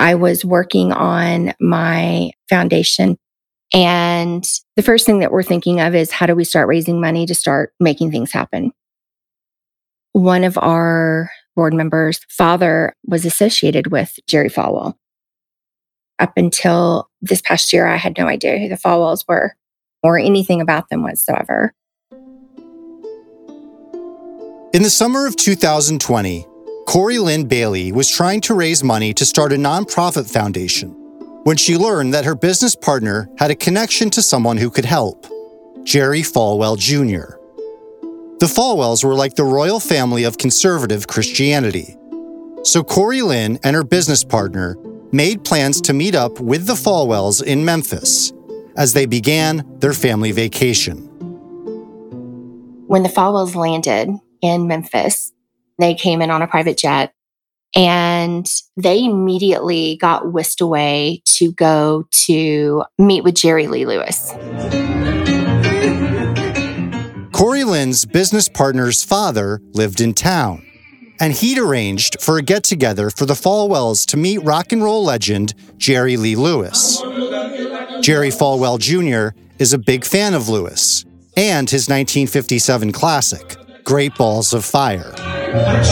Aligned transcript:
I 0.00 0.14
was 0.14 0.46
working 0.46 0.92
on 0.92 1.52
my 1.60 2.30
foundation. 2.48 3.18
And 3.74 4.42
the 4.74 4.82
first 4.82 5.04
thing 5.04 5.18
that 5.18 5.30
we're 5.30 5.42
thinking 5.42 5.78
of 5.78 5.94
is 5.94 6.10
how 6.10 6.24
do 6.24 6.34
we 6.34 6.44
start 6.44 6.68
raising 6.68 7.02
money 7.02 7.26
to 7.26 7.34
start 7.34 7.74
making 7.78 8.10
things 8.10 8.32
happen? 8.32 8.72
One 10.12 10.42
of 10.42 10.56
our 10.56 11.30
board 11.54 11.74
members' 11.74 12.20
father 12.30 12.96
was 13.04 13.26
associated 13.26 13.88
with 13.88 14.18
Jerry 14.26 14.48
Falwell. 14.48 14.94
Up 16.18 16.32
until 16.34 17.10
this 17.20 17.42
past 17.42 17.70
year, 17.70 17.86
I 17.86 17.96
had 17.96 18.16
no 18.16 18.26
idea 18.26 18.58
who 18.58 18.70
the 18.70 18.76
Falwells 18.76 19.26
were 19.28 19.54
or 20.02 20.18
anything 20.18 20.62
about 20.62 20.88
them 20.88 21.02
whatsoever. 21.02 21.74
In 24.72 24.82
the 24.82 24.90
summer 24.90 25.26
of 25.26 25.36
2020, 25.36 26.46
Corey 26.90 27.18
Lynn 27.20 27.44
Bailey 27.46 27.92
was 27.92 28.10
trying 28.10 28.40
to 28.40 28.54
raise 28.54 28.82
money 28.82 29.14
to 29.14 29.24
start 29.24 29.52
a 29.52 29.54
nonprofit 29.54 30.28
foundation 30.28 30.90
when 31.44 31.56
she 31.56 31.76
learned 31.76 32.12
that 32.12 32.24
her 32.24 32.34
business 32.34 32.74
partner 32.74 33.30
had 33.38 33.52
a 33.52 33.54
connection 33.54 34.10
to 34.10 34.20
someone 34.20 34.56
who 34.56 34.70
could 34.70 34.84
help 34.84 35.24
Jerry 35.84 36.22
Falwell 36.22 36.76
Jr. 36.76 37.36
The 38.40 38.52
Falwells 38.52 39.04
were 39.04 39.14
like 39.14 39.36
the 39.36 39.44
royal 39.44 39.78
family 39.78 40.24
of 40.24 40.36
conservative 40.36 41.06
Christianity. 41.06 41.96
So 42.64 42.82
Corey 42.82 43.22
Lynn 43.22 43.60
and 43.62 43.76
her 43.76 43.84
business 43.84 44.24
partner 44.24 44.76
made 45.12 45.44
plans 45.44 45.80
to 45.82 45.92
meet 45.92 46.16
up 46.16 46.40
with 46.40 46.66
the 46.66 46.74
Falwells 46.74 47.40
in 47.40 47.64
Memphis 47.64 48.32
as 48.76 48.94
they 48.94 49.06
began 49.06 49.64
their 49.78 49.92
family 49.92 50.32
vacation. 50.32 51.06
When 52.88 53.04
the 53.04 53.08
Falwells 53.08 53.54
landed 53.54 54.08
in 54.42 54.66
Memphis, 54.66 55.32
they 55.80 55.94
came 55.94 56.22
in 56.22 56.30
on 56.30 56.42
a 56.42 56.46
private 56.46 56.78
jet 56.78 57.12
and 57.76 58.48
they 58.76 59.04
immediately 59.04 59.96
got 60.00 60.32
whisked 60.32 60.60
away 60.60 61.22
to 61.24 61.52
go 61.52 62.06
to 62.10 62.84
meet 62.98 63.22
with 63.22 63.34
Jerry 63.34 63.68
Lee 63.68 63.86
Lewis. 63.86 64.32
Corey 67.32 67.64
Lynn's 67.64 68.04
business 68.04 68.48
partner's 68.48 69.02
father 69.02 69.62
lived 69.72 70.00
in 70.00 70.12
town, 70.12 70.62
and 71.20 71.32
he'd 71.32 71.58
arranged 71.58 72.20
for 72.20 72.36
a 72.36 72.42
get 72.42 72.64
together 72.64 73.08
for 73.08 73.24
the 73.24 73.34
Falwells 73.34 74.04
to 74.06 74.16
meet 74.16 74.38
rock 74.38 74.72
and 74.72 74.82
roll 74.82 75.04
legend 75.04 75.54
Jerry 75.78 76.16
Lee 76.16 76.36
Lewis. 76.36 77.00
Jerry 78.02 78.30
Falwell 78.30 78.78
Jr. 78.78 79.38
is 79.58 79.72
a 79.72 79.78
big 79.78 80.04
fan 80.04 80.34
of 80.34 80.48
Lewis 80.48 81.04
and 81.36 81.70
his 81.70 81.88
1957 81.88 82.92
classic, 82.92 83.56
Great 83.84 84.14
Balls 84.16 84.52
of 84.52 84.64
Fire. 84.64 85.12
I'm 85.16 85.82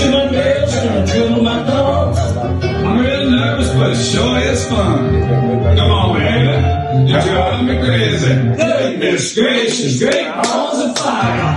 really 3.01 3.31
nervous, 3.31 3.71
but 3.75 3.93
it 3.93 3.97
sure 3.97 4.39
is 4.39 4.69
fun. 4.69 5.21
Come 5.77 5.91
on, 5.91 6.19
man. 6.19 7.07
You 7.09 7.15
drive 7.15 7.65
me 7.65 7.79
crazy. 7.85 8.29
Goodness 8.29 9.35
gracious, 9.35 9.99
great 9.99 10.27
balls 10.43 10.79
of 10.81 10.99
fire. 10.99 11.55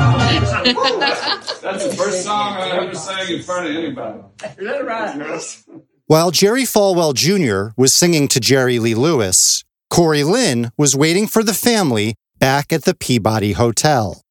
That's 1.62 1.88
the 1.88 1.94
first 1.96 2.24
song 2.24 2.56
I 2.58 2.70
ever 2.72 2.96
sang 2.96 3.32
in 3.34 3.42
front 3.44 3.70
of 3.70 3.76
anybody. 3.76 4.20
Is 4.44 4.56
that 4.68 4.86
right? 4.86 5.64
While 6.08 6.32
Jerry 6.32 6.64
Falwell 6.64 7.14
Jr. 7.14 7.74
was 7.78 7.94
singing 7.94 8.28
to 8.30 8.40
Jerry 8.40 8.80
Lee 8.80 8.96
Lewis, 8.96 9.64
Corey 9.90 10.24
Lynn 10.24 10.72
was 10.78 10.96
waiting 10.96 11.28
for 11.28 11.44
the 11.44 11.54
family 11.54 12.16
back 12.40 12.74
at 12.74 12.84
the 12.84 12.94
Peabody 12.94 13.54
Hotel. 13.54 14.22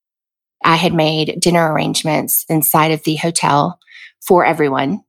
I 0.65 0.77
had 0.77 0.93
made 0.93 1.41
dinner 1.41 1.73
arrangements 1.73 2.45
inside 2.49 2.93
of 2.93 3.05
the 3.05 3.17
hotel 3.17 3.79
for 4.21 4.45
everyone, 4.45 5.03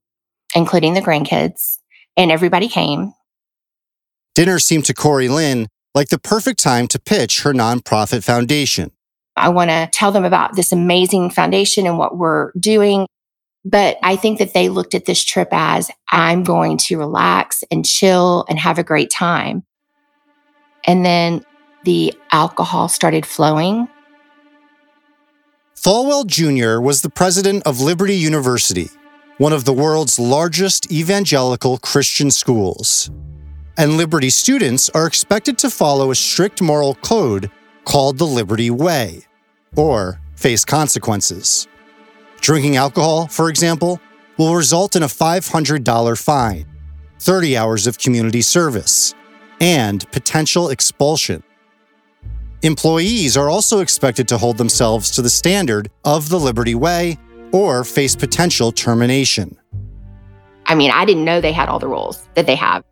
including 0.55 0.93
the 0.93 1.01
grandkids, 1.01 1.77
and 2.15 2.31
everybody 2.31 2.67
came. 2.67 3.13
Dinner 4.33 4.59
seemed 4.59 4.85
to 4.85 4.93
Corey 4.93 5.27
Lynn 5.27 5.67
like 5.93 6.09
the 6.09 6.19
perfect 6.19 6.59
time 6.59 6.87
to 6.87 6.99
pitch 6.99 7.41
her 7.41 7.53
nonprofit 7.53 8.23
foundation. 8.23 8.91
I 9.35 9.49
want 9.49 9.69
to 9.69 9.89
tell 9.91 10.11
them 10.11 10.25
about 10.25 10.55
this 10.55 10.71
amazing 10.71 11.31
foundation 11.31 11.85
and 11.85 11.97
what 11.97 12.17
we're 12.17 12.51
doing. 12.59 13.07
But 13.63 13.97
I 14.01 14.15
think 14.15 14.39
that 14.39 14.53
they 14.53 14.69
looked 14.69 14.95
at 14.95 15.05
this 15.05 15.23
trip 15.23 15.49
as 15.51 15.91
I'm 16.09 16.43
going 16.43 16.77
to 16.79 16.97
relax 16.97 17.63
and 17.69 17.85
chill 17.85 18.45
and 18.49 18.57
have 18.57 18.79
a 18.79 18.83
great 18.83 19.09
time. 19.09 19.63
And 20.85 21.05
then 21.05 21.45
the 21.83 22.13
alcohol 22.31 22.87
started 22.87 23.25
flowing. 23.25 23.87
Falwell 25.83 26.27
Jr. 26.27 26.79
was 26.79 27.01
the 27.01 27.09
president 27.09 27.63
of 27.65 27.79
Liberty 27.79 28.15
University, 28.15 28.91
one 29.39 29.51
of 29.51 29.65
the 29.65 29.73
world's 29.73 30.19
largest 30.19 30.91
evangelical 30.91 31.79
Christian 31.79 32.29
schools. 32.29 33.09
And 33.79 33.97
Liberty 33.97 34.29
students 34.29 34.91
are 34.91 35.07
expected 35.07 35.57
to 35.57 35.71
follow 35.71 36.11
a 36.11 36.15
strict 36.15 36.61
moral 36.61 36.93
code 36.93 37.49
called 37.83 38.19
the 38.19 38.27
Liberty 38.27 38.69
Way, 38.69 39.25
or 39.75 40.21
face 40.35 40.63
consequences. 40.63 41.67
Drinking 42.41 42.75
alcohol, 42.75 43.25
for 43.25 43.49
example, 43.49 43.99
will 44.37 44.53
result 44.53 44.95
in 44.95 45.01
a 45.01 45.07
$500 45.07 46.23
fine, 46.23 46.67
30 47.17 47.57
hours 47.57 47.87
of 47.87 47.97
community 47.97 48.43
service, 48.43 49.15
and 49.59 50.07
potential 50.11 50.69
expulsion. 50.69 51.41
Employees 52.63 53.37
are 53.37 53.49
also 53.49 53.79
expected 53.79 54.27
to 54.27 54.37
hold 54.37 54.57
themselves 54.57 55.09
to 55.11 55.23
the 55.23 55.31
standard 55.31 55.89
of 56.05 56.29
the 56.29 56.39
Liberty 56.39 56.75
Way 56.75 57.17
or 57.51 57.83
face 57.83 58.15
potential 58.15 58.71
termination. 58.71 59.57
I 60.67 60.75
mean, 60.75 60.91
I 60.91 61.05
didn't 61.05 61.25
know 61.25 61.41
they 61.41 61.51
had 61.51 61.69
all 61.69 61.79
the 61.79 61.87
rules 61.87 62.29
that 62.35 62.45
they 62.45 62.55
have. 62.55 62.83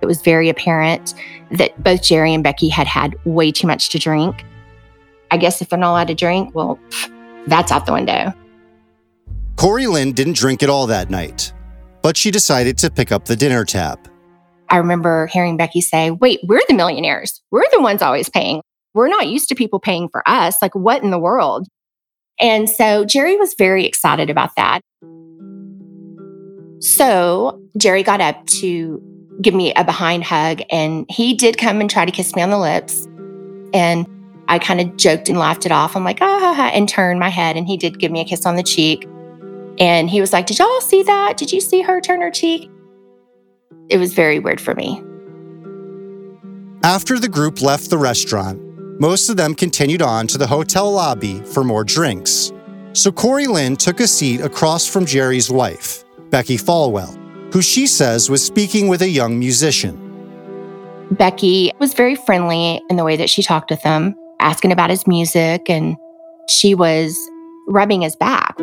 It 0.00 0.06
was 0.06 0.20
very 0.20 0.48
apparent 0.48 1.14
that 1.52 1.80
both 1.80 2.02
Jerry 2.02 2.34
and 2.34 2.42
Becky 2.42 2.68
had 2.68 2.88
had 2.88 3.14
way 3.24 3.52
too 3.52 3.68
much 3.68 3.90
to 3.90 4.00
drink. 4.00 4.44
I 5.30 5.36
guess 5.36 5.62
if 5.62 5.68
they're 5.68 5.78
not 5.78 5.92
allowed 5.92 6.08
to 6.08 6.14
drink, 6.14 6.52
well, 6.52 6.76
that's 7.46 7.70
out 7.70 7.86
the 7.86 7.92
window. 7.92 8.34
Corey 9.54 9.86
Lynn 9.86 10.12
didn't 10.12 10.36
drink 10.36 10.60
at 10.64 10.68
all 10.68 10.88
that 10.88 11.08
night, 11.08 11.52
but 12.02 12.16
she 12.16 12.32
decided 12.32 12.78
to 12.78 12.90
pick 12.90 13.12
up 13.12 13.26
the 13.26 13.36
dinner 13.36 13.64
tab. 13.64 14.10
I 14.70 14.78
remember 14.78 15.28
hearing 15.28 15.56
Becky 15.56 15.80
say, 15.82 16.10
Wait, 16.10 16.40
we're 16.42 16.62
the 16.66 16.74
millionaires. 16.74 17.40
We're 17.52 17.62
the 17.70 17.80
ones 17.80 18.02
always 18.02 18.28
paying. 18.28 18.60
We're 18.94 19.08
not 19.08 19.28
used 19.28 19.48
to 19.48 19.54
people 19.54 19.80
paying 19.80 20.08
for 20.08 20.26
us. 20.28 20.60
Like, 20.60 20.74
what 20.74 21.02
in 21.02 21.10
the 21.10 21.18
world? 21.18 21.68
And 22.38 22.68
so 22.68 23.04
Jerry 23.04 23.36
was 23.36 23.54
very 23.54 23.86
excited 23.86 24.30
about 24.30 24.56
that. 24.56 24.80
So 26.80 27.60
Jerry 27.76 28.02
got 28.02 28.20
up 28.20 28.44
to 28.46 29.00
give 29.40 29.54
me 29.54 29.72
a 29.74 29.84
behind 29.84 30.24
hug, 30.24 30.62
and 30.70 31.06
he 31.08 31.34
did 31.34 31.56
come 31.58 31.80
and 31.80 31.88
try 31.88 32.04
to 32.04 32.12
kiss 32.12 32.34
me 32.34 32.42
on 32.42 32.50
the 32.50 32.58
lips. 32.58 33.06
And 33.72 34.06
I 34.48 34.58
kind 34.58 34.80
of 34.80 34.96
joked 34.96 35.28
and 35.28 35.38
laughed 35.38 35.64
it 35.64 35.72
off. 35.72 35.96
I'm 35.96 36.04
like, 36.04 36.18
ah, 36.20 36.70
and 36.72 36.88
turned 36.88 37.20
my 37.20 37.28
head, 37.28 37.56
and 37.56 37.66
he 37.66 37.76
did 37.76 37.98
give 37.98 38.10
me 38.10 38.20
a 38.20 38.24
kiss 38.24 38.44
on 38.44 38.56
the 38.56 38.62
cheek. 38.62 39.08
And 39.78 40.10
he 40.10 40.20
was 40.20 40.32
like, 40.32 40.46
Did 40.46 40.58
y'all 40.58 40.80
see 40.80 41.02
that? 41.02 41.36
Did 41.36 41.52
you 41.52 41.60
see 41.60 41.82
her 41.82 42.00
turn 42.00 42.20
her 42.20 42.30
cheek? 42.30 42.70
It 43.88 43.98
was 43.98 44.12
very 44.14 44.38
weird 44.38 44.60
for 44.60 44.74
me. 44.74 45.02
After 46.84 47.18
the 47.18 47.28
group 47.28 47.62
left 47.62 47.90
the 47.90 47.98
restaurant, 47.98 48.60
most 49.02 49.28
of 49.28 49.36
them 49.36 49.52
continued 49.52 50.00
on 50.00 50.28
to 50.28 50.38
the 50.38 50.46
hotel 50.46 50.92
lobby 50.92 51.40
for 51.40 51.64
more 51.64 51.82
drinks. 51.82 52.52
So 52.92 53.10
Corey 53.10 53.48
Lynn 53.48 53.74
took 53.74 53.98
a 53.98 54.06
seat 54.06 54.40
across 54.40 54.86
from 54.86 55.06
Jerry's 55.06 55.50
wife, 55.50 56.04
Becky 56.30 56.56
Falwell, 56.56 57.12
who 57.52 57.62
she 57.62 57.88
says 57.88 58.30
was 58.30 58.44
speaking 58.44 58.86
with 58.86 59.02
a 59.02 59.08
young 59.08 59.40
musician. 59.40 59.98
Becky 61.10 61.72
was 61.80 61.94
very 61.94 62.14
friendly 62.14 62.80
in 62.88 62.94
the 62.94 63.02
way 63.02 63.16
that 63.16 63.28
she 63.28 63.42
talked 63.42 63.70
with 63.72 63.82
him, 63.82 64.14
asking 64.38 64.70
about 64.70 64.88
his 64.88 65.04
music, 65.04 65.68
and 65.68 65.96
she 66.48 66.72
was 66.72 67.18
rubbing 67.66 68.02
his 68.02 68.14
back. 68.14 68.54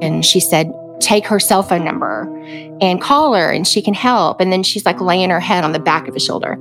And 0.00 0.24
she 0.24 0.38
said, 0.38 0.72
Take 1.00 1.26
her 1.26 1.40
cell 1.40 1.64
phone 1.64 1.84
number 1.84 2.32
and 2.80 3.00
call 3.00 3.34
her, 3.34 3.50
and 3.50 3.66
she 3.66 3.82
can 3.82 3.94
help. 3.94 4.40
And 4.40 4.52
then 4.52 4.62
she's 4.62 4.86
like 4.86 5.00
laying 5.00 5.30
her 5.30 5.40
head 5.40 5.64
on 5.64 5.72
the 5.72 5.80
back 5.80 6.06
of 6.06 6.14
his 6.14 6.24
shoulder. 6.24 6.56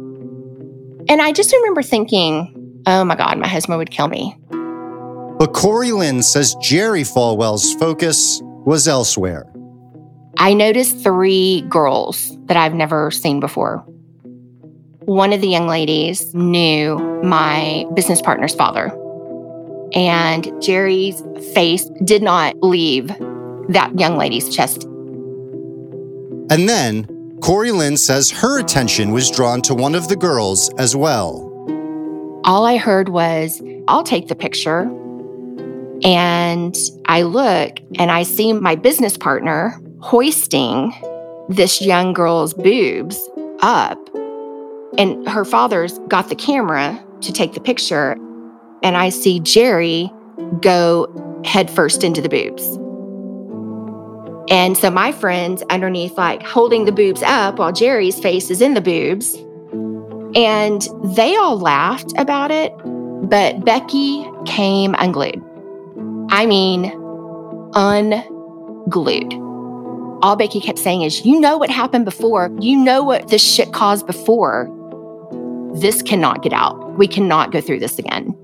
And 1.10 1.24
I 1.24 1.32
just 1.32 1.52
remember 1.52 1.82
thinking, 1.82 2.84
oh 2.86 3.04
my 3.04 3.16
God, 3.16 3.40
my 3.40 3.48
husband 3.48 3.80
would 3.80 3.90
kill 3.90 4.08
me. 4.08 4.38
But 5.40 5.54
Corey 5.54 5.92
Lynn 5.92 6.22
says 6.22 6.56
Jerry 6.62 7.02
Falwell's 7.02 7.74
focus 7.74 8.42
was 8.44 8.88
elsewhere. 8.88 9.52
I 10.38 10.54
noticed 10.54 11.02
three 11.02 11.62
girls 11.68 12.38
that 12.46 12.58
I've 12.58 12.76
never 12.76 13.10
seen 13.10 13.40
before. 13.40 13.78
One 15.06 15.34
of 15.34 15.42
the 15.42 15.48
young 15.48 15.68
ladies 15.68 16.32
knew 16.36 17.00
my 17.24 17.86
business 17.96 18.22
partner's 18.22 18.54
father, 18.54 18.92
and 19.94 20.62
Jerry's 20.62 21.24
face 21.56 21.90
did 22.04 22.22
not 22.22 22.56
leave 22.62 23.08
that 23.70 23.98
young 23.98 24.18
lady's 24.18 24.56
chest. 24.56 24.84
And 26.52 26.70
then 26.70 27.08
Corey 27.42 27.72
Lynn 27.72 27.98
says 27.98 28.30
her 28.32 28.60
attention 28.60 29.12
was 29.12 29.32
drawn 29.32 29.62
to 29.64 29.74
one 29.74 29.96
of 29.96 30.08
the 30.08 30.16
girls 30.16 30.70
as 30.78 30.96
well. 30.96 31.46
All 32.44 32.66
I 32.66 32.78
heard 32.78 33.10
was, 33.10 33.62
I'll 33.88 34.04
take 34.04 34.28
the 34.28 34.36
picture. 34.36 34.82
And 36.04 36.78
I 37.06 37.24
look 37.24 37.80
and 37.98 38.12
I 38.12 38.24
see 38.24 38.54
my 38.54 38.76
business 38.76 39.18
partner 39.18 39.80
hoisting 40.00 40.94
this 41.50 41.82
young 41.82 42.14
girl's 42.14 42.54
boobs 42.54 43.30
up. 43.62 43.98
And 44.98 45.28
her 45.28 45.46
father's 45.46 45.98
got 46.08 46.30
the 46.30 46.36
camera 46.36 47.04
to 47.22 47.34
take 47.34 47.54
the 47.54 47.60
picture. 47.62 48.14
And 48.84 48.98
I 48.98 49.10
see 49.10 49.40
Jerry 49.40 50.12
go 50.62 51.42
headfirst 51.46 52.04
into 52.04 52.22
the 52.22 52.30
boobs. 52.30 52.79
And 54.50 54.76
so 54.78 54.90
my 54.90 55.12
friend's 55.12 55.62
underneath, 55.70 56.18
like 56.18 56.42
holding 56.42 56.86
the 56.86 56.92
boobs 56.92 57.22
up 57.24 57.60
while 57.60 57.72
Jerry's 57.72 58.20
face 58.20 58.50
is 58.50 58.62
in 58.62 58.74
the 58.74 58.82
boobs. 58.82 59.36
And 60.36 60.88
they 61.16 61.36
all 61.36 61.60
laughed 61.60 62.14
about 62.18 62.52
it, 62.52 62.74
but 63.30 63.64
Becky 63.64 64.28
came 64.46 64.96
unglued. 64.98 65.44
I 66.32 66.46
mean, 66.46 66.86
unglued. 67.74 69.34
All 70.22 70.36
Becky 70.36 70.60
kept 70.60 70.80
saying 70.80 71.04
is, 71.04 71.26
You 71.26 71.40
know 71.40 71.58
what 71.58 71.70
happened 71.70 72.06
before. 72.06 72.52
You 72.60 72.78
know 72.78 73.04
what 73.04 73.30
this 73.30 73.44
shit 73.44 73.72
caused 73.72 74.06
before. 74.06 74.68
This 75.76 76.02
cannot 76.02 76.42
get 76.44 76.54
out. 76.54 76.98
We 76.98 77.08
cannot 77.08 77.52
go 77.52 77.62
through 77.62 77.80
this 77.80 77.98
again. 78.00 78.36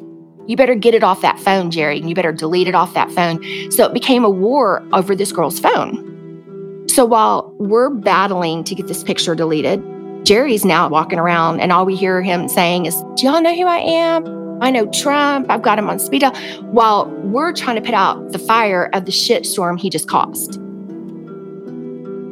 You 0.48 0.56
better 0.56 0.76
get 0.76 0.94
it 0.94 1.04
off 1.04 1.22
that 1.22 1.40
phone, 1.40 1.72
Jerry, 1.72 2.00
and 2.00 2.08
you 2.08 2.16
better 2.16 2.32
delete 2.32 2.68
it 2.68 2.76
off 2.76 2.94
that 2.94 3.12
phone. 3.12 3.44
So 3.72 3.86
it 3.86 3.94
became 3.94 4.24
a 4.24 4.30
war 4.30 4.84
over 4.94 5.16
this 5.16 5.32
girl's 5.32 5.60
phone. 5.60 6.86
So 6.90 7.06
while 7.06 7.54
we're 7.58 7.90
battling 7.90 8.64
to 8.66 8.76
get 8.76 8.88
this 8.88 9.04
picture 9.04 9.36
deleted, 9.36 9.84
Jerry's 10.26 10.66
now 10.66 10.88
walking 10.88 11.20
around, 11.20 11.60
and 11.60 11.72
all 11.72 11.86
we 11.86 11.96
hear 11.96 12.22
him 12.22 12.48
saying 12.48 12.86
is, 12.86 12.96
Do 13.16 13.28
y'all 13.28 13.42
know 13.42 13.56
who 13.56 13.68
I 13.68 13.78
am? 13.78 14.36
I 14.62 14.72
know 14.72 14.86
Trump. 14.88 15.48
I've 15.50 15.62
got 15.62 15.78
him 15.78 15.90
on 15.90 16.00
speed 16.00 16.20
dial. 16.20 16.36
While 16.72 17.08
we're 17.24 17.52
trying 17.54 17.76
to 17.76 17.82
put 17.82 17.94
out 17.94 18.32
the 18.32 18.40
fire 18.40 18.90
of 18.94 19.06
the 19.06 19.12
shitstorm 19.12 19.80
he 19.80 19.90
just 19.90 20.08
caused. 20.08 20.60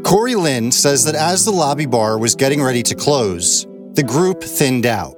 Corey 0.03 0.35
Lynn 0.35 0.71
says 0.71 1.05
that 1.05 1.15
as 1.15 1.45
the 1.45 1.51
lobby 1.51 1.85
bar 1.85 2.17
was 2.17 2.35
getting 2.35 2.61
ready 2.61 2.83
to 2.83 2.95
close, 2.95 3.65
the 3.93 4.03
group 4.03 4.43
thinned 4.43 4.85
out. 4.85 5.17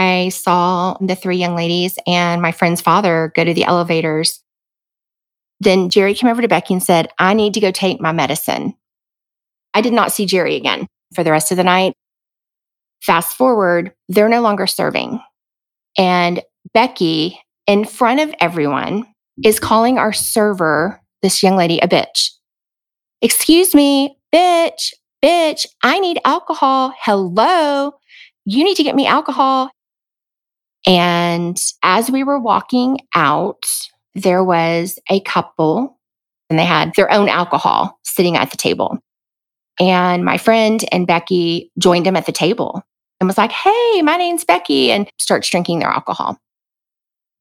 I 0.00 0.30
saw 0.30 0.96
the 1.00 1.14
three 1.14 1.36
young 1.36 1.54
ladies 1.54 1.98
and 2.06 2.40
my 2.40 2.52
friend's 2.52 2.80
father 2.80 3.32
go 3.34 3.44
to 3.44 3.52
the 3.52 3.64
elevators. 3.64 4.42
Then 5.60 5.90
Jerry 5.90 6.14
came 6.14 6.30
over 6.30 6.40
to 6.40 6.48
Becky 6.48 6.72
and 6.72 6.82
said, 6.82 7.08
I 7.18 7.34
need 7.34 7.52
to 7.54 7.60
go 7.60 7.70
take 7.70 8.00
my 8.00 8.12
medicine. 8.12 8.74
I 9.74 9.82
did 9.82 9.92
not 9.92 10.10
see 10.10 10.24
Jerry 10.24 10.56
again 10.56 10.86
for 11.14 11.22
the 11.22 11.30
rest 11.30 11.50
of 11.50 11.58
the 11.58 11.64
night. 11.64 11.92
Fast 13.02 13.36
forward, 13.36 13.92
they're 14.08 14.28
no 14.28 14.40
longer 14.40 14.66
serving. 14.66 15.20
And 15.98 16.40
Becky, 16.72 17.38
in 17.66 17.84
front 17.84 18.20
of 18.20 18.34
everyone, 18.40 19.06
is 19.44 19.60
calling 19.60 19.98
our 19.98 20.14
server, 20.14 21.00
this 21.20 21.42
young 21.42 21.56
lady, 21.56 21.78
a 21.78 21.88
bitch. 21.88 22.30
Excuse 23.20 23.74
me, 23.74 24.16
bitch, 24.34 24.94
bitch, 25.22 25.66
I 25.82 25.98
need 25.98 26.20
alcohol. 26.24 26.94
Hello 26.98 27.92
you 28.44 28.64
need 28.64 28.76
to 28.76 28.82
get 28.82 28.96
me 28.96 29.06
alcohol. 29.06 29.70
And 30.86 31.60
as 31.82 32.10
we 32.10 32.24
were 32.24 32.38
walking 32.38 32.98
out, 33.14 33.66
there 34.14 34.42
was 34.42 34.98
a 35.08 35.20
couple 35.20 35.98
and 36.48 36.58
they 36.58 36.64
had 36.64 36.94
their 36.96 37.10
own 37.12 37.28
alcohol 37.28 37.98
sitting 38.04 38.36
at 38.36 38.50
the 38.50 38.56
table. 38.56 38.98
And 39.78 40.24
my 40.24 40.36
friend 40.36 40.84
and 40.92 41.06
Becky 41.06 41.70
joined 41.78 42.04
them 42.04 42.16
at 42.16 42.26
the 42.26 42.32
table 42.32 42.82
and 43.20 43.28
was 43.28 43.38
like, 43.38 43.52
Hey, 43.52 44.02
my 44.02 44.16
name's 44.16 44.44
Becky, 44.44 44.90
and 44.90 45.08
starts 45.18 45.48
drinking 45.48 45.78
their 45.78 45.88
alcohol. 45.88 46.38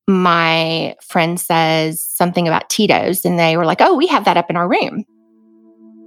My 0.07 0.95
friend 1.01 1.39
says 1.39 2.03
something 2.03 2.47
about 2.47 2.69
Tito's, 2.69 3.25
and 3.25 3.37
they 3.37 3.57
were 3.57 3.65
like, 3.65 3.81
Oh, 3.81 3.95
we 3.95 4.07
have 4.07 4.25
that 4.25 4.37
up 4.37 4.49
in 4.49 4.55
our 4.55 4.69
room. 4.69 5.03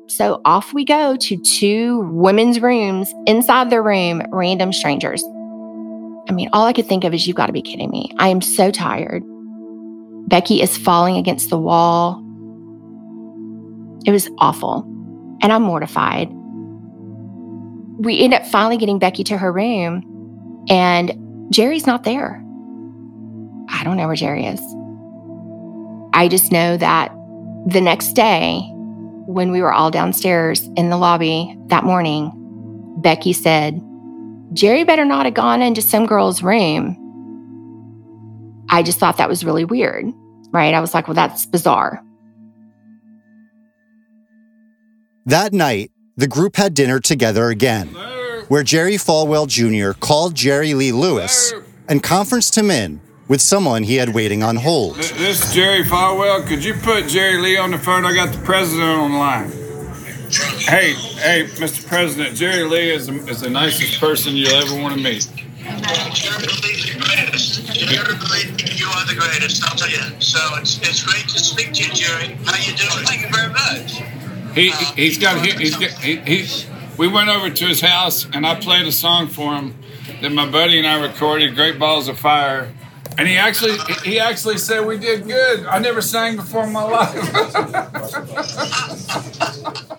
So 0.09 0.41
off 0.45 0.73
we 0.75 0.85
go 0.85 1.17
to 1.17 1.37
two 1.39 2.01
women's 2.13 2.61
rooms 2.61 3.13
inside 3.27 3.71
their 3.71 3.83
room, 3.83 4.23
random 4.31 4.73
strangers. 4.73 5.25
I 6.33 6.35
mean, 6.35 6.49
all 6.55 6.65
I 6.65 6.73
could 6.73 6.87
think 6.87 7.05
of 7.05 7.13
is, 7.13 7.27
you've 7.27 7.37
got 7.37 7.49
to 7.49 7.53
be 7.53 7.61
kidding 7.61 7.91
me. 7.91 8.11
I 8.17 8.29
am 8.29 8.41
so 8.41 8.71
tired. 8.71 9.23
Becky 10.29 10.63
is 10.63 10.79
falling 10.79 11.19
against 11.19 11.51
the 11.51 11.59
wall. 11.59 12.25
It 14.07 14.13
was 14.13 14.31
awful. 14.39 14.83
And 15.43 15.53
I'm 15.53 15.61
mortified. 15.61 16.31
We 17.99 18.19
end 18.19 18.33
up 18.33 18.47
finally 18.47 18.79
getting 18.79 18.99
Becky 18.99 19.25
to 19.25 19.37
her 19.37 19.53
room, 19.53 20.65
and 20.71 21.13
Jerry's 21.53 21.87
not 21.87 22.05
there. 22.05 22.43
I 23.69 23.85
don't 23.85 23.99
know 23.99 24.07
where 24.07 24.17
Jerry 24.17 24.47
is. 24.47 24.61
I 26.15 26.29
just 26.31 26.51
know 26.51 26.79
that 26.79 27.13
the 27.67 27.83
next 27.83 28.15
day, 28.15 28.63
when 29.27 29.53
we 29.53 29.61
were 29.61 29.73
all 29.73 29.91
downstairs 29.91 30.67
in 30.79 30.89
the 30.89 30.97
lobby 30.97 31.55
that 31.67 31.85
morning, 31.85 32.33
Becky 33.03 33.35
said, 33.35 33.83
Jerry 34.53 34.85
better 34.85 35.05
not 35.05 35.25
have 35.25 35.35
gone 35.35 35.63
into 35.63 35.81
some 35.81 36.07
girl's 36.07 36.43
room. 36.43 36.99
I 38.69 38.83
just 38.83 38.99
thought 38.99 39.17
that 39.19 39.29
was 39.29 39.45
really 39.45 39.65
weird, 39.65 40.07
right? 40.51 40.75
I 40.75 40.81
was 40.81 40.95
like, 40.95 41.09
well, 41.09 41.15
that's 41.15 41.47
bizarre. 41.47 42.03
That 45.27 45.53
night, 45.53 45.93
the 46.17 46.27
group 46.27 46.57
had 46.57 46.75
dinner 46.75 46.99
together 46.99 47.49
again, 47.49 47.89
where 48.49 48.63
Jerry 48.63 48.95
Falwell 48.95 49.47
Jr. 49.47 49.99
called 49.99 50.35
Jerry 50.35 50.75
Lee 50.75 50.93
Lewis 50.93 51.55
and 51.89 52.03
conferenced 52.03 52.57
him 52.57 52.71
in 52.71 53.01
with 53.29 53.41
someone 53.41 53.85
he 53.85 53.97
had 53.97 54.15
waiting 54.15 54.43
on 54.43 54.57
hold. 54.57 54.97
This 54.97 55.13
is 55.45 55.55
Jerry 55.55 55.85
Falwell. 55.85 56.47
Could 56.47 56.65
you 56.65 56.75
put 56.75 57.09
Jerry 57.09 57.39
Lee 57.39 57.57
on 57.57 57.71
the 57.71 57.79
phone? 57.79 58.05
I 58.05 58.15
got 58.15 58.33
the 58.33 58.45
president 58.45 58.89
on 58.89 59.13
the 59.13 59.19
line. 59.19 59.62
Hey, 60.33 60.95
hey, 60.95 61.45
Mr. 61.57 61.87
President, 61.87 62.35
Jerry 62.35 62.65
Lee 62.65 62.91
is 62.91 63.07
the, 63.07 63.13
is 63.29 63.43
the 63.43 63.51
nicest 63.51 64.01
person 64.01 64.35
you'll 64.35 64.55
ever 64.55 64.75
want 64.81 64.95
to 64.95 65.01
meet. 65.01 65.31
Jerry 65.61 66.47
Lee, 66.47 66.79
you 68.73 68.87
are 68.87 69.05
the 69.07 69.15
greatest, 69.19 69.63
I'll 69.63 69.77
tell 69.77 69.91
you. 69.91 69.99
So 70.21 70.39
it's, 70.57 70.79
it's 70.79 71.03
great 71.05 71.29
to 71.29 71.39
speak 71.39 71.75
to 71.75 71.85
you, 71.85 71.93
Jerry. 71.93 72.29
How 72.47 72.57
you 72.57 72.75
doing? 72.75 73.05
Thank 73.05 73.21
you 73.21 73.29
very 73.31 73.51
much. 73.53 74.01
He, 74.55 74.71
he's 74.97 75.19
got, 75.19 75.45
he, 75.45 75.51
he's 75.53 75.77
got, 75.77 75.91
he, 75.91 76.17
he, 76.17 76.47
we 76.97 77.09
went 77.09 77.29
over 77.29 77.51
to 77.51 77.67
his 77.67 77.83
house 77.83 78.25
and 78.33 78.47
I 78.47 78.55
played 78.55 78.87
a 78.87 78.93
song 78.93 79.29
for 79.29 79.55
him 79.55 79.75
that 80.23 80.33
my 80.33 80.51
buddy 80.51 80.79
and 80.79 80.87
I 80.87 80.99
recorded, 81.03 81.55
Great 81.55 81.79
Balls 81.79 82.09
of 82.09 82.19
Fire. 82.19 82.73
And 83.19 83.29
he 83.29 83.37
actually 83.37 83.77
he 84.05 84.19
actually 84.19 84.57
said 84.57 84.87
we 84.87 84.97
did 84.97 85.27
good. 85.27 85.67
I 85.67 85.79
never 85.79 86.01
sang 86.01 86.37
before 86.37 86.65
in 86.65 86.73
my 86.73 86.85
life. 86.85 87.13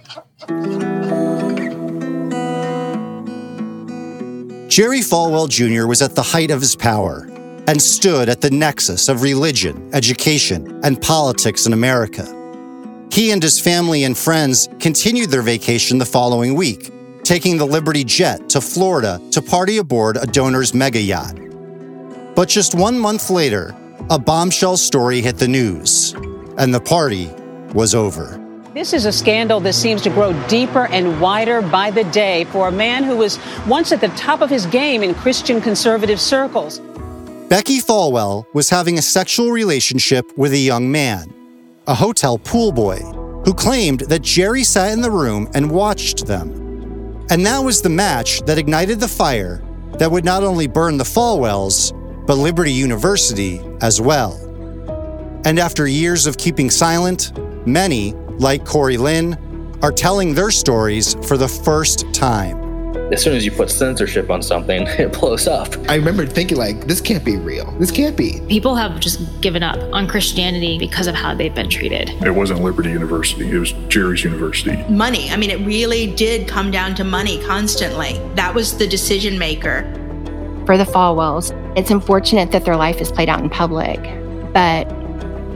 Jerry 4.67 5.01
Falwell 5.01 5.47
Jr. 5.47 5.87
was 5.87 6.01
at 6.01 6.15
the 6.15 6.23
height 6.23 6.51
of 6.51 6.59
his 6.59 6.75
power 6.75 7.29
and 7.67 7.81
stood 7.81 8.27
at 8.27 8.41
the 8.41 8.49
nexus 8.49 9.07
of 9.07 9.21
religion, 9.21 9.89
education, 9.93 10.81
and 10.83 11.01
politics 11.01 11.65
in 11.65 11.73
America. 11.73 12.25
He 13.11 13.31
and 13.31 13.41
his 13.41 13.59
family 13.59 14.03
and 14.03 14.17
friends 14.17 14.67
continued 14.79 15.29
their 15.29 15.43
vacation 15.43 15.97
the 15.97 16.05
following 16.05 16.55
week, 16.55 16.91
taking 17.23 17.57
the 17.57 17.65
Liberty 17.65 18.03
Jet 18.03 18.49
to 18.49 18.59
Florida 18.59 19.21
to 19.31 19.41
party 19.41 19.77
aboard 19.77 20.17
a 20.17 20.25
donor's 20.25 20.73
mega 20.73 20.99
yacht. 20.99 21.37
But 22.35 22.49
just 22.49 22.75
one 22.75 22.99
month 22.99 23.29
later, 23.29 23.75
a 24.09 24.19
bombshell 24.19 24.75
story 24.75 25.21
hit 25.21 25.37
the 25.37 25.47
news, 25.47 26.13
and 26.57 26.73
the 26.73 26.81
party 26.81 27.29
was 27.73 27.95
over. 27.95 28.42
This 28.73 28.91
is 28.91 29.05
a 29.05 29.11
scandal 29.11 29.59
that 29.59 29.73
seems 29.73 30.01
to 30.01 30.09
grow 30.09 30.33
deeper 30.47 30.87
and 30.87 31.21
wider 31.21 31.61
by 31.61 31.91
the 31.91 32.05
day 32.05 32.45
for 32.45 32.69
a 32.69 32.71
man 32.71 33.03
who 33.03 33.15
was 33.15 33.37
once 33.67 33.91
at 33.91 34.01
the 34.01 34.07
top 34.09 34.41
of 34.41 34.49
his 34.49 34.65
game 34.65 35.03
in 35.03 35.13
Christian 35.13 35.61
conservative 35.61 36.19
circles. 36.19 36.79
Becky 37.49 37.79
Falwell 37.79 38.47
was 38.55 38.71
having 38.71 38.97
a 38.97 39.01
sexual 39.03 39.51
relationship 39.51 40.25
with 40.39 40.53
a 40.53 40.57
young 40.57 40.91
man, 40.91 41.31
a 41.85 41.93
hotel 41.93 42.39
pool 42.39 42.71
boy, 42.71 42.97
who 43.45 43.53
claimed 43.53 43.99
that 44.01 44.23
Jerry 44.23 44.63
sat 44.63 44.91
in 44.91 45.01
the 45.01 45.11
room 45.11 45.47
and 45.53 45.69
watched 45.69 46.25
them. 46.25 46.49
And 47.29 47.45
that 47.45 47.59
was 47.59 47.83
the 47.83 47.89
match 47.89 48.41
that 48.47 48.57
ignited 48.57 48.99
the 48.99 49.07
fire 49.07 49.61
that 49.99 50.09
would 50.09 50.25
not 50.25 50.41
only 50.41 50.65
burn 50.65 50.97
the 50.97 51.03
Falwells, 51.03 51.93
but 52.25 52.37
Liberty 52.37 52.73
University 52.73 53.61
as 53.81 54.01
well. 54.01 54.33
And 55.45 55.59
after 55.59 55.85
years 55.85 56.25
of 56.25 56.39
keeping 56.39 56.71
silent, 56.71 57.37
many, 57.67 58.15
like 58.39 58.65
Corey 58.65 58.97
Lynn, 58.97 59.37
are 59.81 59.91
telling 59.91 60.33
their 60.33 60.51
stories 60.51 61.15
for 61.27 61.37
the 61.37 61.47
first 61.47 62.11
time. 62.13 62.63
As 63.11 63.21
soon 63.21 63.35
as 63.35 63.45
you 63.45 63.51
put 63.51 63.69
censorship 63.69 64.29
on 64.29 64.41
something, 64.41 64.87
it 64.87 65.13
blows 65.13 65.47
up. 65.47 65.75
I 65.89 65.95
remember 65.95 66.25
thinking, 66.25 66.57
like, 66.57 66.87
this 66.87 67.01
can't 67.01 67.23
be 67.23 67.35
real. 67.35 67.69
This 67.73 67.91
can't 67.91 68.15
be. 68.15 68.41
People 68.47 68.75
have 68.75 68.99
just 68.99 69.19
given 69.41 69.61
up 69.61 69.77
on 69.93 70.07
Christianity 70.07 70.79
because 70.79 71.07
of 71.07 71.13
how 71.13 71.35
they've 71.35 71.53
been 71.53 71.69
treated. 71.69 72.09
It 72.23 72.31
wasn't 72.31 72.61
Liberty 72.61 72.91
University, 72.91 73.51
it 73.51 73.59
was 73.59 73.73
Jerry's 73.89 74.23
University. 74.23 74.81
Money. 74.89 75.29
I 75.29 75.37
mean, 75.37 75.51
it 75.51 75.59
really 75.65 76.13
did 76.15 76.47
come 76.47 76.71
down 76.71 76.95
to 76.95 77.03
money 77.03 77.43
constantly. 77.43 78.19
That 78.35 78.55
was 78.55 78.77
the 78.77 78.87
decision 78.87 79.37
maker. 79.37 79.83
For 80.65 80.77
the 80.77 80.85
Falwells, 80.85 81.51
it's 81.77 81.91
unfortunate 81.91 82.51
that 82.51 82.63
their 82.63 82.77
life 82.77 83.01
is 83.01 83.11
played 83.11 83.27
out 83.27 83.41
in 83.41 83.49
public, 83.49 83.99
but 84.53 85.02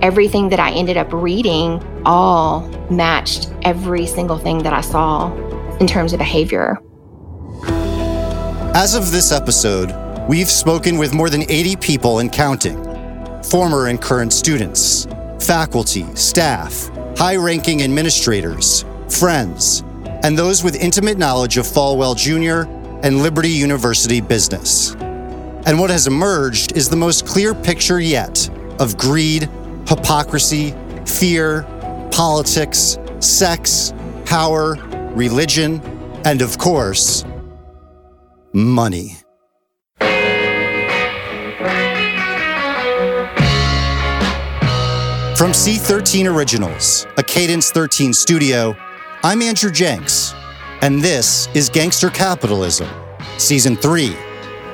everything 0.01 0.49
that 0.49 0.59
I 0.59 0.71
ended 0.71 0.97
up 0.97 1.11
reading 1.11 1.81
all 2.05 2.67
matched 2.89 3.51
every 3.63 4.05
single 4.05 4.37
thing 4.37 4.63
that 4.63 4.73
I 4.73 4.81
saw 4.81 5.33
in 5.77 5.87
terms 5.87 6.13
of 6.13 6.19
behavior. 6.19 6.77
As 8.75 8.95
of 8.95 9.11
this 9.11 9.31
episode, 9.31 9.93
we've 10.27 10.49
spoken 10.49 10.97
with 10.97 11.13
more 11.13 11.29
than 11.29 11.43
80 11.49 11.75
people 11.77 12.19
and 12.19 12.31
counting 12.31 12.83
former 13.43 13.87
and 13.87 14.01
current 14.01 14.33
students, 14.33 15.07
faculty, 15.39 16.03
staff, 16.15 16.89
high 17.17 17.37
ranking 17.37 17.81
administrators, 17.81 18.83
friends, 19.09 19.83
and 20.23 20.37
those 20.37 20.63
with 20.63 20.75
intimate 20.75 21.17
knowledge 21.17 21.57
of 21.57 21.65
Falwell 21.65 22.15
Jr. 22.15 22.69
and 23.05 23.21
Liberty 23.21 23.49
University 23.49 24.19
business. 24.19 24.95
And 25.65 25.79
what 25.79 25.89
has 25.89 26.07
emerged 26.07 26.75
is 26.75 26.89
the 26.89 26.95
most 26.95 27.25
clear 27.25 27.53
picture 27.53 27.99
yet 27.99 28.49
of 28.79 28.97
greed, 28.97 29.49
hypocrisy, 29.87 30.73
fear, 31.05 31.63
politics, 32.11 32.97
sex, 33.19 33.93
power, 34.25 34.75
religion, 35.15 35.81
and 36.25 36.41
of 36.41 36.57
course, 36.57 37.23
money. 38.53 39.15
From 45.37 45.51
C13 45.51 46.33
Originals, 46.35 47.05
a 47.17 47.23
Cadence 47.23 47.71
13 47.71 48.11
studio, 48.11 48.75
I'm 49.23 49.41
Andrew 49.41 49.71
Jenks, 49.71 50.33
and 50.81 50.99
this 50.99 51.47
is 51.53 51.69
Gangster 51.69 52.09
Capitalism, 52.09 52.89
Season 53.37 53.75
3 53.75 54.15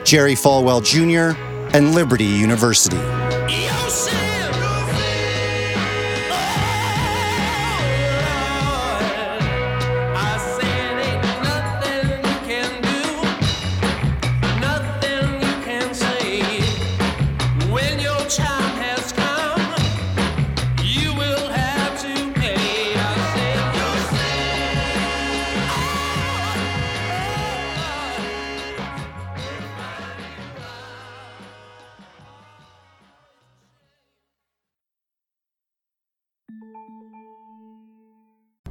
Jerry 0.03 0.33
Falwell 0.35 0.83
Jr. 0.83 1.37
and 1.75 1.95
Liberty 1.95 2.25
University. 2.25 2.97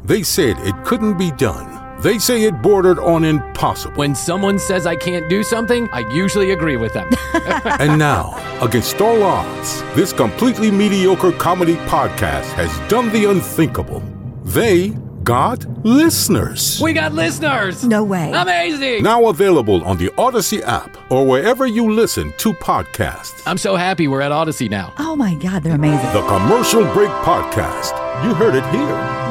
They 0.05 0.25
said 0.25 0.59
it 0.61 0.75
couldn't 0.85 1.17
be 1.17 1.31
done. 1.33 2.01
They 2.01 2.19
say 2.19 2.43
it 2.43 2.61
bordered 2.61 2.99
on 2.99 3.23
impossible. 3.23 3.95
When 3.95 4.17
someone 4.17 4.59
says 4.59 4.85
I 4.85 4.97
can't 4.97 5.31
do 5.31 5.45
something, 5.45 5.89
I 5.93 6.01
usually 6.13 6.51
agree 6.51 6.77
with 6.77 6.93
them. 6.93 7.09
and 7.79 7.97
now, 7.97 8.35
against 8.61 9.01
all 9.01 9.23
odds, 9.23 9.83
this 9.95 10.13
completely 10.13 10.73
mediocre 10.73 11.31
comedy 11.31 11.77
podcast 11.87 12.53
has 12.55 12.77
done 12.91 13.13
the 13.13 13.31
unthinkable. 13.31 14.03
They 14.43 14.89
got 15.23 15.65
listeners. 15.85 16.81
We 16.83 16.93
got 16.93 17.13
listeners. 17.13 17.85
No 17.85 18.03
way. 18.03 18.33
Amazing. 18.33 19.05
Now 19.05 19.29
available 19.29 19.85
on 19.85 19.99
the 19.99 20.13
Odyssey 20.19 20.65
app 20.65 20.97
or 21.13 21.25
wherever 21.25 21.65
you 21.69 21.93
listen 21.93 22.33
to 22.39 22.53
podcasts. 22.55 23.41
I'm 23.47 23.59
so 23.59 23.77
happy 23.77 24.09
we're 24.09 24.23
at 24.23 24.33
Odyssey 24.33 24.69
now. 24.69 24.93
Oh 24.99 25.15
my 25.15 25.37
God, 25.37 25.63
they're 25.63 25.77
amazing. 25.77 26.13
The 26.13 26.27
Commercial 26.27 26.83
Break 26.93 27.11
Podcast. 27.23 27.93
You 28.25 28.35
heard 28.35 28.57
it 28.57 28.65
here 28.75 28.83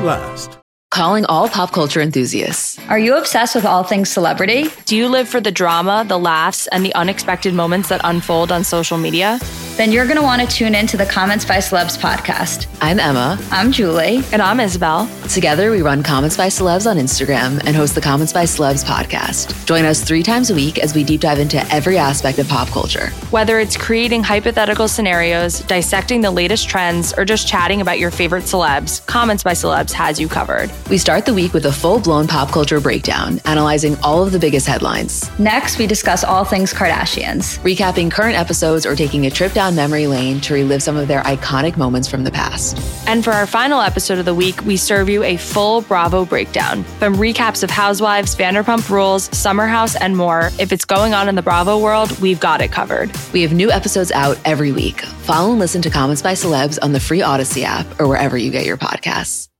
last. 0.05 0.60
Calling 0.91 1.23
all 1.27 1.47
pop 1.47 1.71
culture 1.71 2.01
enthusiasts. 2.01 2.77
Are 2.89 2.99
you 2.99 3.15
obsessed 3.15 3.55
with 3.55 3.65
all 3.65 3.81
things 3.81 4.09
celebrity? 4.09 4.65
Do 4.83 4.97
you 4.97 5.07
live 5.07 5.29
for 5.29 5.39
the 5.39 5.49
drama, 5.49 6.03
the 6.05 6.19
laughs, 6.19 6.67
and 6.67 6.83
the 6.85 6.93
unexpected 6.95 7.53
moments 7.53 7.87
that 7.87 8.01
unfold 8.03 8.51
on 8.51 8.65
social 8.65 8.97
media? 8.97 9.39
Then 9.77 9.93
you're 9.93 10.03
going 10.03 10.17
to 10.17 10.21
want 10.21 10.41
to 10.41 10.47
tune 10.53 10.75
in 10.75 10.87
to 10.87 10.97
the 10.97 11.05
Comments 11.05 11.45
by 11.45 11.57
Celebs 11.57 11.97
podcast. 11.97 12.67
I'm 12.81 12.99
Emma. 12.99 13.39
I'm 13.51 13.71
Julie. 13.71 14.21
And 14.33 14.41
I'm 14.41 14.59
Isabel. 14.59 15.09
Together, 15.29 15.71
we 15.71 15.81
run 15.81 16.03
Comments 16.03 16.35
by 16.35 16.47
Celebs 16.47 16.85
on 16.85 16.97
Instagram 16.97 17.63
and 17.65 17.73
host 17.73 17.95
the 17.95 18.01
Comments 18.01 18.33
by 18.33 18.43
Celebs 18.43 18.83
podcast. 18.83 19.65
Join 19.65 19.85
us 19.85 20.03
three 20.03 20.23
times 20.23 20.51
a 20.51 20.53
week 20.53 20.77
as 20.77 20.93
we 20.93 21.05
deep 21.05 21.21
dive 21.21 21.39
into 21.39 21.65
every 21.73 21.97
aspect 21.97 22.37
of 22.37 22.49
pop 22.49 22.67
culture. 22.67 23.07
Whether 23.31 23.59
it's 23.59 23.77
creating 23.77 24.23
hypothetical 24.23 24.89
scenarios, 24.89 25.61
dissecting 25.61 26.19
the 26.19 26.31
latest 26.31 26.67
trends, 26.67 27.13
or 27.13 27.23
just 27.23 27.47
chatting 27.47 27.79
about 27.79 27.97
your 27.97 28.11
favorite 28.11 28.43
celebs, 28.43 29.03
Comments 29.07 29.41
by 29.41 29.53
Celebs 29.53 29.93
has 29.93 30.19
you 30.19 30.27
covered. 30.27 30.69
We 30.89 30.97
start 30.97 31.25
the 31.25 31.33
week 31.33 31.53
with 31.53 31.65
a 31.65 31.71
full 31.71 31.99
blown 31.99 32.27
pop 32.27 32.51
culture 32.51 32.79
breakdown, 32.79 33.39
analyzing 33.45 33.97
all 34.03 34.23
of 34.23 34.31
the 34.31 34.39
biggest 34.39 34.67
headlines. 34.67 35.29
Next, 35.39 35.77
we 35.77 35.87
discuss 35.87 36.23
all 36.23 36.43
things 36.43 36.73
Kardashians, 36.73 37.59
recapping 37.59 38.11
current 38.11 38.37
episodes 38.37 38.85
or 38.85 38.95
taking 38.95 39.25
a 39.25 39.29
trip 39.29 39.53
down 39.53 39.75
memory 39.75 40.07
lane 40.07 40.41
to 40.41 40.53
relive 40.53 40.83
some 40.83 40.97
of 40.97 41.07
their 41.07 41.21
iconic 41.23 41.77
moments 41.77 42.07
from 42.09 42.23
the 42.23 42.31
past. 42.31 42.77
And 43.07 43.23
for 43.23 43.31
our 43.31 43.45
final 43.45 43.81
episode 43.81 44.19
of 44.19 44.25
the 44.25 44.35
week, 44.35 44.63
we 44.65 44.77
serve 44.77 45.09
you 45.09 45.23
a 45.23 45.37
full 45.37 45.81
Bravo 45.81 46.25
breakdown. 46.25 46.83
From 46.99 47.15
recaps 47.15 47.63
of 47.63 47.69
Housewives, 47.69 48.35
Vanderpump 48.35 48.89
Rules, 48.89 49.25
Summer 49.37 49.67
House, 49.67 49.95
and 49.95 50.17
more, 50.17 50.49
if 50.59 50.71
it's 50.71 50.85
going 50.85 51.13
on 51.13 51.29
in 51.29 51.35
the 51.35 51.41
Bravo 51.41 51.79
world, 51.79 52.17
we've 52.19 52.39
got 52.39 52.61
it 52.61 52.71
covered. 52.71 53.11
We 53.33 53.41
have 53.43 53.53
new 53.53 53.71
episodes 53.71 54.11
out 54.11 54.37
every 54.45 54.71
week. 54.71 55.01
Follow 55.01 55.51
and 55.51 55.59
listen 55.59 55.81
to 55.83 55.89
Comments 55.89 56.21
by 56.21 56.33
Celebs 56.33 56.79
on 56.81 56.91
the 56.91 56.99
free 56.99 57.21
Odyssey 57.21 57.63
app 57.63 57.99
or 57.99 58.07
wherever 58.07 58.37
you 58.37 58.51
get 58.51 58.65
your 58.65 58.77
podcasts. 58.77 59.50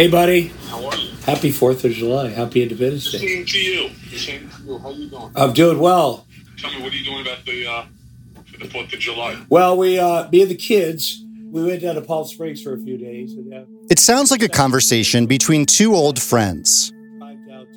Hey, 0.00 0.08
buddy. 0.08 0.46
How 0.70 0.82
are 0.86 0.96
you? 0.96 1.10
Happy 1.26 1.52
4th 1.52 1.84
of 1.84 1.92
July. 1.92 2.30
Happy 2.30 2.62
Independence 2.62 3.12
Day. 3.12 3.18
Same 3.18 3.44
to 3.44 3.58
you. 3.58 3.90
Same 4.16 4.48
to 4.48 4.62
you. 4.62 4.78
How 4.78 4.90
you 4.92 5.10
doing? 5.10 5.30
I'm 5.36 5.52
doing 5.52 5.78
well. 5.78 6.26
Tell 6.56 6.70
me, 6.70 6.80
what 6.80 6.90
are 6.90 6.96
you 6.96 7.04
doing 7.04 7.20
about 7.20 7.44
the, 7.44 7.66
uh, 7.66 7.84
for 8.50 8.60
the 8.60 8.64
4th 8.64 8.94
of 8.94 8.98
July? 8.98 9.36
Well, 9.50 9.76
we, 9.76 9.98
uh, 9.98 10.26
me 10.30 10.40
and 10.40 10.50
the 10.50 10.54
kids, 10.54 11.22
we 11.50 11.62
went 11.64 11.82
down 11.82 11.96
to 11.96 12.00
Palm 12.00 12.24
Springs 12.24 12.62
for 12.62 12.72
a 12.72 12.78
few 12.78 12.96
days. 12.96 13.34
And, 13.34 13.52
uh, 13.52 13.64
It 13.90 13.98
sounds 13.98 14.30
like 14.30 14.42
a 14.42 14.48
conversation 14.48 15.26
between 15.26 15.66
two 15.66 15.94
old 15.94 16.18
friends. 16.18 16.94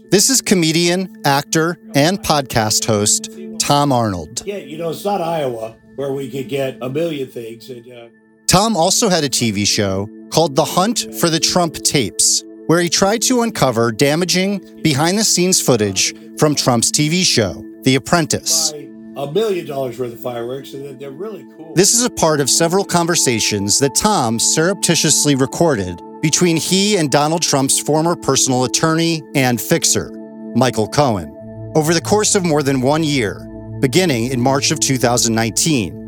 This 0.09 0.29
is 0.29 0.39
comedian, 0.39 1.21
actor, 1.25 1.77
and 1.93 2.23
podcast 2.23 2.85
host 2.85 3.31
Tom 3.59 3.91
Arnold. 3.91 4.43
yeah, 4.45 4.59
you 4.59 4.77
know, 4.77 4.91
it's 4.91 5.03
not 5.03 5.19
Iowa 5.19 5.75
where 5.97 6.13
we 6.13 6.29
could 6.29 6.47
get 6.47 6.77
a 6.81 6.87
million 6.87 7.27
things. 7.27 7.69
And, 7.69 7.85
uh, 7.91 8.05
Tom 8.53 8.77
also 8.77 9.09
had 9.09 9.23
a 9.23 9.29
TV 9.29 9.65
show 9.65 10.07
called 10.29 10.55
The 10.55 10.63
Hunt 10.63 11.07
for 11.19 11.27
the 11.27 11.39
Trump 11.39 11.73
Tapes, 11.73 12.43
where 12.67 12.79
he 12.79 12.87
tried 12.87 13.23
to 13.23 13.41
uncover 13.41 13.91
damaging 13.91 14.79
behind 14.83 15.17
the 15.17 15.23
scenes 15.23 15.59
footage 15.59 16.13
from 16.37 16.53
Trump's 16.53 16.91
TV 16.91 17.25
show, 17.25 17.65
The 17.81 17.95
Apprentice. 17.95 18.71
a 19.17 19.31
million 19.31 19.65
dollars 19.65 19.97
worth 19.97 20.13
of 20.13 20.19
fireworks, 20.19 20.75
and 20.75 20.99
they're 20.99 21.09
really 21.09 21.47
cool. 21.57 21.73
This 21.73 21.95
is 21.95 22.05
a 22.05 22.11
part 22.11 22.39
of 22.39 22.47
several 22.47 22.85
conversations 22.85 23.79
that 23.79 23.95
Tom 23.95 24.37
surreptitiously 24.37 25.33
recorded 25.33 25.99
between 26.21 26.55
he 26.55 26.97
and 26.97 27.09
Donald 27.09 27.41
Trump's 27.41 27.79
former 27.79 28.15
personal 28.15 28.65
attorney 28.65 29.23
and 29.33 29.59
fixer, 29.59 30.11
Michael 30.55 30.87
Cohen, 30.87 31.71
over 31.75 31.91
the 31.95 32.01
course 32.01 32.35
of 32.35 32.45
more 32.45 32.61
than 32.61 32.81
one 32.81 33.03
year, 33.03 33.47
beginning 33.79 34.25
in 34.29 34.39
March 34.39 34.69
of 34.69 34.79
2019. 34.79 36.02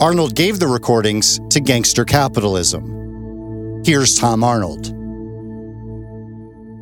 Arnold 0.00 0.34
gave 0.34 0.58
the 0.58 0.66
recordings 0.66 1.38
to 1.50 1.60
Gangster 1.60 2.04
Capitalism. 2.04 3.82
Here's 3.84 4.18
Tom 4.18 4.42
Arnold. 4.42 4.86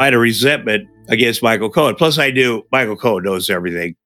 I 0.00 0.06
had 0.06 0.14
a 0.14 0.18
resentment 0.18 0.88
against 1.08 1.42
Michael 1.42 1.68
Cohen. 1.68 1.94
Plus, 1.94 2.16
I 2.16 2.30
knew 2.30 2.62
Michael 2.72 2.96
Cohen 2.96 3.24
knows 3.24 3.50
everything. 3.50 3.96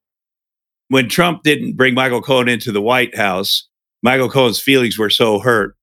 When 0.88 1.08
Trump 1.08 1.44
didn't 1.44 1.76
bring 1.76 1.94
Michael 1.94 2.20
Cohen 2.20 2.48
into 2.48 2.72
the 2.72 2.82
White 2.82 3.16
House, 3.16 3.68
Michael 4.02 4.28
Cohen's 4.28 4.60
feelings 4.60 4.98
were 4.98 5.10
so 5.10 5.38
hurt. 5.38 5.76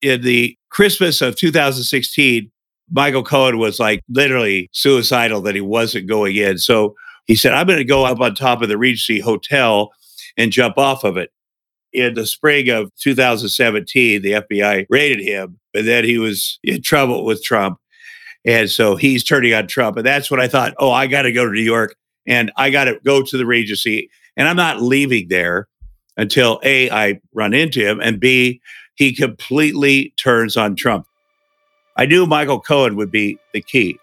In 0.00 0.22
the 0.22 0.56
Christmas 0.70 1.20
of 1.20 1.36
2016, 1.36 2.50
Michael 2.90 3.24
Cohen 3.24 3.58
was 3.58 3.78
like 3.78 4.02
literally 4.08 4.70
suicidal 4.72 5.42
that 5.42 5.54
he 5.54 5.60
wasn't 5.60 6.08
going 6.08 6.34
in. 6.36 6.56
So 6.56 6.94
he 7.26 7.36
said, 7.36 7.52
I'm 7.52 7.66
going 7.66 7.78
to 7.78 7.84
go 7.84 8.06
up 8.06 8.20
on 8.20 8.34
top 8.34 8.62
of 8.62 8.70
the 8.70 8.78
Regency 8.78 9.20
Hotel 9.20 9.90
and 10.38 10.50
jump 10.50 10.78
off 10.78 11.04
of 11.04 11.18
it. 11.18 11.30
In 11.92 12.14
the 12.14 12.26
spring 12.26 12.68
of 12.68 12.94
2017, 12.96 14.22
the 14.22 14.32
FBI 14.32 14.86
raided 14.90 15.20
him, 15.20 15.58
and 15.74 15.86
then 15.86 16.04
he 16.04 16.18
was 16.18 16.58
in 16.62 16.82
trouble 16.82 17.24
with 17.24 17.42
Trump. 17.42 17.78
And 18.44 18.70
so 18.70 18.96
he's 18.96 19.24
turning 19.24 19.54
on 19.54 19.66
Trump. 19.66 19.96
And 19.96 20.06
that's 20.06 20.30
when 20.30 20.40
I 20.40 20.48
thought, 20.48 20.74
oh, 20.78 20.90
I 20.90 21.06
got 21.06 21.22
to 21.22 21.32
go 21.32 21.44
to 21.44 21.52
New 21.52 21.60
York 21.60 21.96
and 22.26 22.52
I 22.56 22.70
got 22.70 22.84
to 22.84 23.00
go 23.04 23.22
to 23.22 23.36
the 23.36 23.46
Regency. 23.46 24.10
And 24.36 24.46
I'm 24.46 24.56
not 24.56 24.80
leaving 24.80 25.28
there 25.28 25.66
until 26.16 26.60
A, 26.62 26.90
I 26.90 27.20
run 27.32 27.54
into 27.54 27.80
him, 27.80 28.00
and 28.00 28.20
B, 28.20 28.60
he 28.96 29.14
completely 29.14 30.12
turns 30.18 30.56
on 30.56 30.74
Trump. 30.74 31.06
I 31.96 32.06
knew 32.06 32.26
Michael 32.26 32.60
Cohen 32.60 32.96
would 32.96 33.10
be 33.10 33.38
the 33.52 33.62
key. 33.62 33.98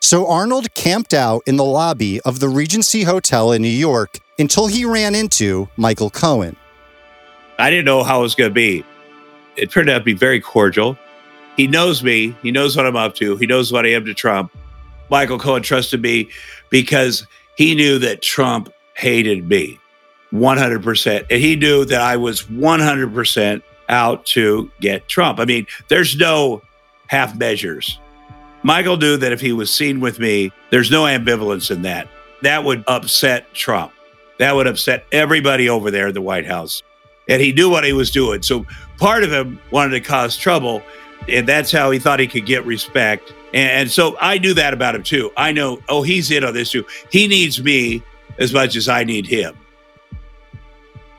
So 0.00 0.26
Arnold 0.26 0.74
camped 0.74 1.12
out 1.12 1.42
in 1.46 1.56
the 1.56 1.64
lobby 1.64 2.20
of 2.22 2.40
the 2.40 2.48
Regency 2.48 3.02
Hotel 3.02 3.52
in 3.52 3.60
New 3.60 3.68
York 3.68 4.18
until 4.38 4.66
he 4.66 4.86
ran 4.86 5.14
into 5.14 5.68
Michael 5.76 6.10
Cohen. 6.10 6.56
I 7.60 7.70
didn't 7.70 7.84
know 7.84 8.02
how 8.02 8.20
it 8.20 8.22
was 8.22 8.34
going 8.34 8.50
to 8.50 8.54
be. 8.54 8.84
It 9.56 9.70
turned 9.70 9.90
out 9.90 9.98
to 9.98 10.04
be 10.04 10.14
very 10.14 10.40
cordial. 10.40 10.96
He 11.56 11.66
knows 11.66 12.02
me. 12.02 12.34
He 12.42 12.50
knows 12.50 12.76
what 12.76 12.86
I'm 12.86 12.96
up 12.96 13.14
to. 13.16 13.36
He 13.36 13.46
knows 13.46 13.72
what 13.72 13.84
I 13.84 13.90
am 13.90 14.04
to 14.06 14.14
Trump. 14.14 14.50
Michael 15.10 15.38
Cohen 15.38 15.62
trusted 15.62 16.00
me 16.00 16.30
because 16.70 17.26
he 17.56 17.74
knew 17.74 17.98
that 17.98 18.22
Trump 18.22 18.72
hated 18.94 19.48
me 19.48 19.78
100%. 20.32 21.26
And 21.30 21.40
he 21.40 21.56
knew 21.56 21.84
that 21.84 22.00
I 22.00 22.16
was 22.16 22.44
100% 22.44 23.62
out 23.88 24.24
to 24.26 24.70
get 24.80 25.08
Trump. 25.08 25.40
I 25.40 25.44
mean, 25.44 25.66
there's 25.88 26.16
no 26.16 26.62
half 27.08 27.36
measures. 27.36 27.98
Michael 28.62 28.96
knew 28.96 29.16
that 29.16 29.32
if 29.32 29.40
he 29.40 29.52
was 29.52 29.72
seen 29.72 30.00
with 30.00 30.18
me, 30.18 30.52
there's 30.70 30.90
no 30.90 31.04
ambivalence 31.04 31.70
in 31.70 31.82
that. 31.82 32.08
That 32.42 32.64
would 32.64 32.84
upset 32.86 33.52
Trump. 33.52 33.92
That 34.38 34.54
would 34.54 34.66
upset 34.66 35.04
everybody 35.12 35.68
over 35.68 35.90
there 35.90 36.08
in 36.08 36.14
the 36.14 36.22
White 36.22 36.46
House. 36.46 36.82
And 37.30 37.40
he 37.40 37.52
knew 37.52 37.70
what 37.70 37.84
he 37.84 37.94
was 37.94 38.10
doing. 38.10 38.42
So 38.42 38.66
part 38.98 39.24
of 39.24 39.32
him 39.32 39.58
wanted 39.70 39.92
to 39.92 40.00
cause 40.00 40.36
trouble. 40.36 40.82
And 41.28 41.48
that's 41.48 41.72
how 41.72 41.90
he 41.90 41.98
thought 41.98 42.20
he 42.20 42.26
could 42.26 42.44
get 42.44 42.66
respect. 42.66 43.32
And, 43.54 43.90
so 43.90 44.16
I 44.20 44.38
knew 44.38 44.52
that 44.54 44.74
about 44.74 44.94
him 44.94 45.02
too. 45.02 45.30
I 45.36 45.52
know, 45.52 45.80
oh, 45.88 46.02
he's 46.02 46.30
in 46.30 46.44
on 46.44 46.54
this 46.54 46.70
too. 46.70 46.84
He 47.10 47.26
needs 47.26 47.62
me 47.62 48.02
as 48.38 48.52
much 48.52 48.76
as 48.76 48.88
I 48.88 49.04
need 49.04 49.26
him. 49.26 49.56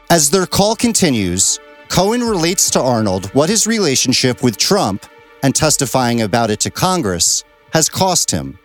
As 0.10 0.30
their 0.30 0.46
call 0.46 0.76
continues, 0.76 1.60
Cohen 1.88 2.22
relates 2.22 2.70
to 2.72 2.82
Arnold 2.82 3.28
what 3.28 3.50
his 3.50 3.66
relationship 3.66 4.44
with 4.44 4.58
Trump 4.58 5.06
and 5.44 5.56
testifying 5.56 6.22
about 6.22 6.50
it 6.50 6.60
to 6.62 6.70
Congress 6.70 7.44
has 7.74 7.90
cost 7.90 8.32
him. 8.32 8.60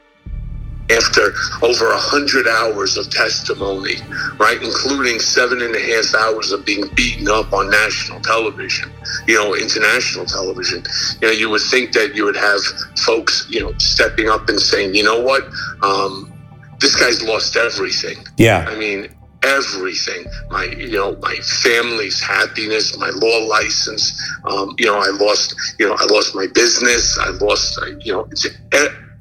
After 0.88 1.34
over 1.62 1.90
a 1.90 1.98
hundred 1.98 2.46
hours 2.46 2.96
of 2.96 3.10
testimony, 3.10 3.96
right, 4.38 4.62
including 4.62 5.18
seven 5.18 5.60
and 5.60 5.74
a 5.74 5.80
half 5.80 6.14
hours 6.14 6.52
of 6.52 6.64
being 6.64 6.84
beaten 6.94 7.28
up 7.28 7.52
on 7.52 7.70
national 7.70 8.20
television, 8.20 8.92
you 9.26 9.34
know, 9.34 9.54
international 9.56 10.24
television, 10.26 10.84
you 11.20 11.28
know, 11.28 11.32
you 11.32 11.50
would 11.50 11.62
think 11.62 11.92
that 11.92 12.14
you 12.14 12.24
would 12.24 12.36
have 12.36 12.60
folks, 13.00 13.46
you 13.50 13.60
know, 13.60 13.72
stepping 13.78 14.28
up 14.28 14.48
and 14.48 14.60
saying, 14.60 14.94
you 14.94 15.02
know 15.02 15.20
what, 15.20 15.44
um, 15.82 16.32
this 16.78 16.94
guy's 16.94 17.22
lost 17.22 17.56
everything. 17.56 18.18
Yeah. 18.36 18.64
I 18.68 18.76
mean, 18.76 19.08
everything 19.42 20.24
my 20.50 20.64
you 20.64 20.92
know 20.92 21.16
my 21.22 21.36
family's 21.62 22.20
happiness 22.20 22.96
my 22.98 23.10
law 23.10 23.38
license 23.46 24.20
um, 24.46 24.74
you 24.78 24.86
know 24.86 24.98
i 24.98 25.08
lost 25.20 25.54
you 25.78 25.86
know 25.86 25.94
i 25.98 26.04
lost 26.06 26.34
my 26.34 26.46
business 26.54 27.18
i 27.20 27.28
lost 27.30 27.78
uh, 27.82 27.86
you 28.00 28.12
know 28.12 28.26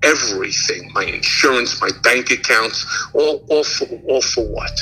everything 0.06 0.92
my 0.94 1.04
insurance 1.04 1.82
my 1.82 1.90
bank 2.04 2.32
accounts 2.32 2.86
all 3.14 3.44
all 3.50 3.64
for 3.64 3.88
all 4.08 4.22
for 4.22 4.48
what 4.48 4.80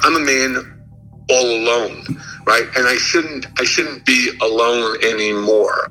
i'm 0.00 0.16
a 0.16 0.20
man 0.20 0.82
all 1.30 1.44
alone 1.44 2.04
right 2.46 2.66
and 2.76 2.86
i 2.86 2.94
shouldn't 2.96 3.46
i 3.58 3.64
shouldn't 3.64 4.04
be 4.04 4.30
alone 4.42 4.96
anymore 5.02 5.90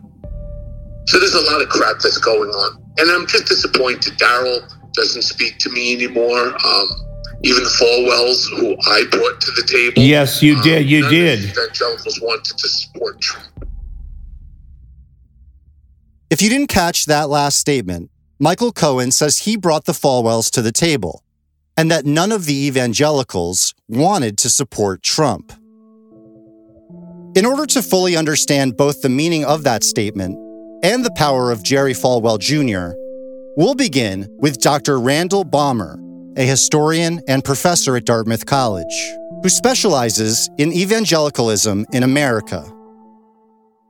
so 1.07 1.19
there's 1.19 1.35
a 1.35 1.51
lot 1.51 1.61
of 1.61 1.69
crap 1.69 1.97
that's 1.99 2.17
going 2.17 2.49
on 2.49 2.83
and 2.99 3.09
i'm 3.11 3.25
just 3.27 3.47
disappointed 3.47 4.13
daryl 4.13 4.61
doesn't 4.93 5.23
speak 5.23 5.57
to 5.57 5.69
me 5.69 5.93
anymore 5.93 6.55
um, 6.65 6.87
even 7.43 7.63
the 7.63 7.69
Falwells, 7.69 8.49
who 8.49 8.75
I 8.91 9.03
brought 9.11 9.39
to 9.41 9.51
the 9.51 9.61
table. 9.61 10.01
Yes, 10.01 10.41
you 10.41 10.55
um, 10.55 10.63
did. 10.63 10.89
You 10.89 11.07
did. 11.07 11.43
evangelicals 11.43 12.19
wanted 12.19 12.57
to 12.57 12.67
support 12.67 13.21
Trump. 13.21 13.47
If 16.29 16.41
you 16.41 16.49
didn't 16.49 16.67
catch 16.67 17.05
that 17.05 17.29
last 17.29 17.57
statement, 17.57 18.09
Michael 18.39 18.71
Cohen 18.71 19.09
says 19.09 19.39
he 19.39 19.57
brought 19.57 19.85
the 19.85 19.93
Falwells 19.93 20.51
to 20.51 20.61
the 20.61 20.71
table 20.71 21.23
and 21.75 21.89
that 21.89 22.05
none 22.05 22.31
of 22.31 22.45
the 22.45 22.67
evangelicals 22.67 23.73
wanted 23.87 24.37
to 24.37 24.49
support 24.49 25.01
Trump. 25.01 25.51
In 27.35 27.45
order 27.45 27.65
to 27.65 27.81
fully 27.81 28.15
understand 28.15 28.77
both 28.77 29.01
the 29.01 29.09
meaning 29.09 29.43
of 29.43 29.63
that 29.63 29.83
statement 29.83 30.37
and 30.83 31.03
the 31.03 31.13
power 31.15 31.51
of 31.51 31.63
Jerry 31.63 31.93
Falwell 31.93 32.37
Jr., 32.37 32.95
we'll 33.57 33.75
begin 33.75 34.27
with 34.39 34.59
Dr. 34.59 34.99
Randall 34.99 35.43
Balmer, 35.43 35.99
a 36.35 36.45
historian 36.45 37.21
and 37.27 37.43
professor 37.43 37.97
at 37.97 38.05
Dartmouth 38.05 38.45
College, 38.45 39.15
who 39.41 39.49
specializes 39.49 40.47
in 40.59 40.71
evangelicalism 40.71 41.87
in 41.91 42.03
America. 42.03 42.71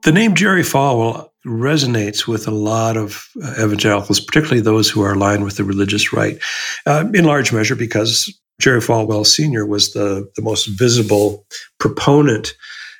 The 0.03 0.13
name 0.13 0.35
Jerry 0.35 0.63
Falwell 0.63 1.31
resonates 1.47 2.27
with 2.27 2.47
a 2.47 2.51
lot 2.51 2.97
of 2.97 3.27
uh, 3.41 3.53
evangelicals, 3.63 4.19
particularly 4.19 4.61
those 4.61 4.89
who 4.89 5.01
are 5.01 5.13
aligned 5.13 5.43
with 5.43 5.57
the 5.57 5.63
religious 5.63 6.13
right, 6.13 6.37
uh, 6.85 7.05
in 7.13 7.25
large 7.25 7.53
measure 7.53 7.75
because 7.75 8.31
Jerry 8.59 8.81
Falwell 8.81 9.25
Sr. 9.25 9.65
was 9.65 9.93
the, 9.93 10.29
the 10.35 10.41
most 10.41 10.65
visible 10.65 11.45
proponent 11.79 12.53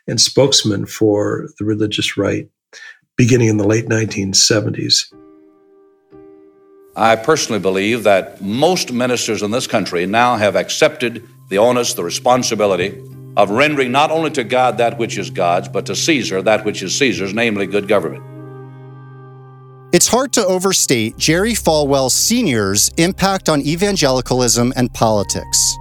and 0.08 0.22
spokesman 0.22 0.86
for 0.86 1.50
the 1.60 1.66
religious 1.66 2.18
right 2.18 2.48
beginning 3.18 3.50
in 3.50 3.58
the 3.58 3.68
late 3.68 3.88
1970s. 3.88 5.12
I 6.96 7.16
personally 7.16 7.60
believe 7.60 8.04
that 8.04 8.42
most 8.42 8.92
ministers 8.92 9.44
in 9.44 9.52
this 9.52 9.68
country 9.68 10.06
now 10.06 10.36
have 10.36 10.56
accepted 10.56 11.28
the 11.50 11.58
onus, 11.58 11.94
the 11.94 12.04
responsibility 12.04 13.00
of 13.36 13.52
rendering 13.52 13.92
not 13.92 14.10
only 14.10 14.32
to 14.32 14.44
God 14.44 14.78
that 14.78 14.98
which 14.98 15.18
is 15.18 15.30
God's, 15.30 15.68
but 15.68 15.86
to 15.88 15.96
Caesar 15.96 16.42
that 16.42 16.66
which 16.66 16.82
is 16.82 16.98
Caesar's, 16.98 17.34
namely 17.34 17.68
good 17.68 17.88
government. 17.88 18.37
It's 19.98 20.08
hard 20.08 20.32
to 20.34 20.46
overstate 20.46 21.18
Jerry 21.18 21.54
Falwell 21.54 22.12
Sr.'s 22.12 22.92
impact 22.98 23.50
on 23.50 23.62
evangelicalism 23.62 24.72
and 24.76 24.94
politics. 24.94 25.76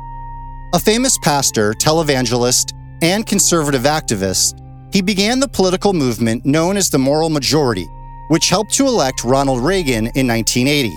A 0.72 0.78
famous 0.78 1.18
pastor, 1.18 1.74
televangelist, 1.74 2.72
and 3.02 3.26
conservative 3.26 3.82
activist, 3.82 4.58
he 4.90 5.02
began 5.02 5.38
the 5.38 5.46
political 5.46 5.92
movement 5.92 6.46
known 6.46 6.78
as 6.78 6.88
the 6.88 6.98
Moral 6.98 7.28
Majority, 7.28 7.84
which 8.28 8.48
helped 8.48 8.72
to 8.76 8.86
elect 8.86 9.22
Ronald 9.22 9.62
Reagan 9.62 10.06
in 10.14 10.26
1980. 10.26 10.96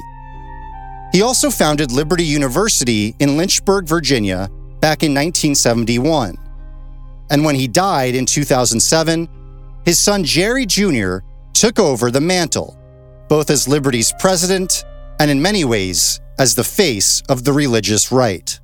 He 1.12 1.22
also 1.22 1.50
founded 1.50 1.92
Liberty 1.92 2.24
University 2.24 3.18
in 3.20 3.36
Lynchburg, 3.36 3.86
Virginia, 3.86 4.48
back 4.80 5.04
in 5.04 5.14
1971. 5.14 6.38
And 7.32 7.44
when 7.44 7.56
he 7.56 7.68
died 7.68 8.16
in 8.16 8.26
2007, 8.26 9.28
his 9.84 10.00
son 10.00 10.24
Jerry 10.24 10.66
Jr. 10.66 11.18
took 11.52 11.80
over 11.80 12.12
the 12.12 12.22
mantle, 12.22 12.79
both 13.30 13.50
as 13.50 13.68
Liberty's 13.68 14.14
president 14.20 14.84
and 15.20 15.32
in 15.32 15.42
many 15.42 15.64
ways 15.64 16.20
as 16.38 16.56
the 16.56 16.64
face 16.64 17.22
of 17.30 17.46
the 17.46 17.54
religious 17.54 18.12
right 18.12 18.60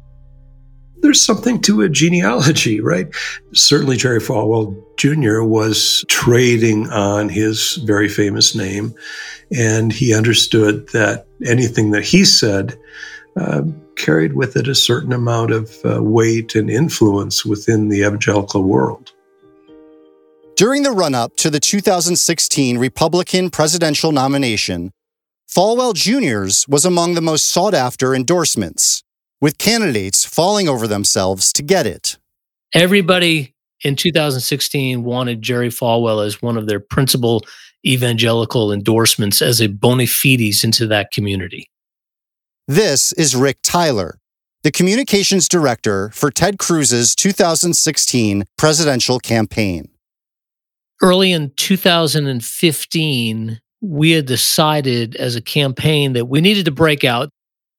there's 1.06 1.24
something 1.24 1.62
to 1.62 1.82
a 1.82 1.90
genealogy, 1.90 2.82
right? 2.82 3.08
Certainly, 3.54 3.98
Jerry 3.98 4.20
Falwell 4.20 4.76
Jr. 4.98 5.44
was 5.44 6.04
trading 6.08 6.90
on 6.90 7.30
his 7.30 7.76
very 7.86 8.10
famous 8.10 8.56
name, 8.56 8.96
and 9.56 9.94
he 9.94 10.16
understood 10.16 10.90
that 10.90 11.28
anything 11.46 11.92
that 11.92 12.04
he 12.04 12.26
said 12.26 12.78
uh, 13.36 13.62
carried 13.96 14.34
with 14.34 14.56
it 14.56 14.68
a 14.68 14.76
certain 14.76 15.14
amount 15.14 15.52
of 15.52 15.78
uh, 15.86 16.02
weight 16.02 16.56
and 16.56 16.70
influence 16.70 17.46
within 17.46 17.90
the 17.90 18.00
evangelical 18.00 18.64
world. 18.64 19.12
During 20.58 20.84
the 20.84 20.92
run 20.92 21.14
up 21.14 21.36
to 21.38 21.50
the 21.50 21.60
2016 21.60 22.78
Republican 22.78 23.50
presidential 23.50 24.14
nomination, 24.14 24.92
Falwell 25.50 25.94
Jr.'s 25.94 26.66
was 26.70 26.86
among 26.86 27.14
the 27.14 27.22
most 27.22 27.50
sought 27.50 27.74
after 27.74 28.16
endorsements 28.16 29.04
with 29.42 29.58
candidates 29.58 30.24
falling 30.24 30.70
over 30.70 30.88
themselves 30.88 31.52
to 31.52 31.62
get 31.62 31.86
it. 31.86 32.18
Everybody 32.74 33.54
in 33.84 33.98
2016 33.98 35.04
wanted 35.04 35.42
Jerry 35.42 35.68
Falwell 35.68 36.26
as 36.26 36.42
one 36.42 36.56
of 36.56 36.68
their 36.68 36.80
principal 36.80 37.44
evangelical 37.86 38.72
endorsements 38.72 39.42
as 39.42 39.62
a 39.62 39.68
bona 39.68 40.08
fides 40.08 40.64
into 40.64 40.88
that 40.88 41.12
community. 41.12 41.70
This 42.66 43.12
is 43.12 43.36
Rick 43.36 43.58
Tyler, 43.62 44.20
the 44.64 44.72
communications 44.72 45.50
director 45.50 46.12
for 46.12 46.32
Ted 46.32 46.58
Cruz's 46.60 47.14
2016 47.14 48.46
presidential 48.58 49.20
campaign. 49.20 49.90
Early 51.02 51.32
in 51.32 51.52
2015, 51.58 53.62
we 53.82 54.12
had 54.12 54.26
decided 54.26 55.16
as 55.18 55.36
a 55.36 55.42
campaign 55.42 56.14
that 56.14 56.26
we 56.26 56.42
needed 56.42 56.66
to 56.66 56.72
break 56.72 57.04
out 57.04 57.30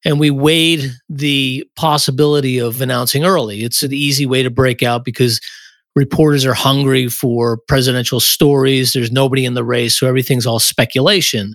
and 0.05 0.20
we 0.20 0.31
weighed 0.31 0.92
the 1.09 1.66
possibility 1.74 2.59
of 2.59 2.81
announcing 2.81 3.24
early. 3.24 3.64
It's 3.64 3.83
an 3.83 3.92
easy 3.92 4.26
way 4.26 4.42
to 4.42 4.50
break 4.50 4.83
out 4.83 5.05
because 5.05 5.40
reporters 5.96 6.44
are 6.44 6.55
hungry 6.55 7.09
for 7.09 7.59
presidential 7.66 8.20
stories. 8.20 8.92
There's 8.92 9.11
nobody 9.11 9.44
in 9.44 9.55
the 9.55 9.64
race, 9.64 9.98
so 9.98 10.07
everything's 10.07 10.46
all 10.46 10.61
speculation. 10.61 11.55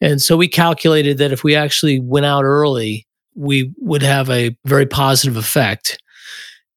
And 0.00 0.22
so 0.22 0.36
we 0.36 0.48
calculated 0.48 1.18
that 1.18 1.32
if 1.32 1.44
we 1.44 1.54
actually 1.54 2.00
went 2.00 2.24
out 2.24 2.44
early, 2.44 3.06
we 3.34 3.72
would 3.78 4.02
have 4.02 4.30
a 4.30 4.56
very 4.64 4.86
positive 4.86 5.36
effect. 5.36 5.98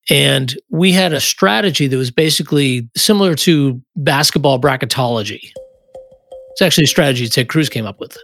And 0.10 0.56
we 0.70 0.92
had 0.92 1.14
a 1.14 1.20
strategy 1.20 1.88
that 1.88 1.98
was 1.98 2.12
basically 2.12 2.90
similar 2.96 3.36
to 3.36 3.82
basketball 3.96 4.60
bracketology. 4.60 5.52
It's 6.52 6.62
actually 6.62 6.86
a 6.86 6.88
strategy 6.88 7.28
Ted 7.28 7.50
Cruz 7.50 7.70
came 7.70 7.86
up 7.86 8.00
with. 8.00 8.18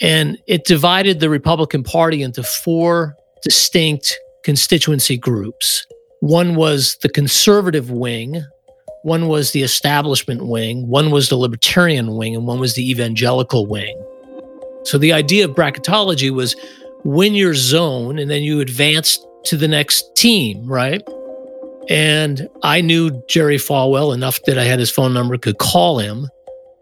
And 0.00 0.38
it 0.46 0.64
divided 0.64 1.20
the 1.20 1.30
Republican 1.30 1.82
Party 1.82 2.22
into 2.22 2.42
four 2.42 3.16
distinct 3.42 4.18
constituency 4.44 5.16
groups. 5.16 5.86
One 6.20 6.56
was 6.56 6.96
the 7.02 7.08
conservative 7.08 7.90
wing, 7.90 8.44
one 9.02 9.28
was 9.28 9.52
the 9.52 9.62
establishment 9.62 10.46
wing, 10.46 10.88
one 10.88 11.10
was 11.10 11.28
the 11.28 11.36
libertarian 11.36 12.16
wing, 12.16 12.34
and 12.34 12.46
one 12.46 12.58
was 12.58 12.74
the 12.74 12.90
evangelical 12.90 13.66
wing. 13.66 13.96
So 14.84 14.98
the 14.98 15.12
idea 15.12 15.44
of 15.44 15.52
bracketology 15.52 16.30
was 16.30 16.56
win 17.04 17.34
your 17.34 17.54
zone 17.54 18.18
and 18.18 18.30
then 18.30 18.42
you 18.42 18.60
advance 18.60 19.18
to 19.44 19.56
the 19.56 19.68
next 19.68 20.04
team, 20.16 20.66
right? 20.66 21.02
And 21.88 22.48
I 22.62 22.80
knew 22.80 23.22
Jerry 23.28 23.56
Falwell 23.56 24.14
enough 24.14 24.40
that 24.44 24.58
I 24.58 24.64
had 24.64 24.78
his 24.78 24.90
phone 24.90 25.14
number, 25.14 25.38
could 25.38 25.58
call 25.58 25.98
him. 25.98 26.28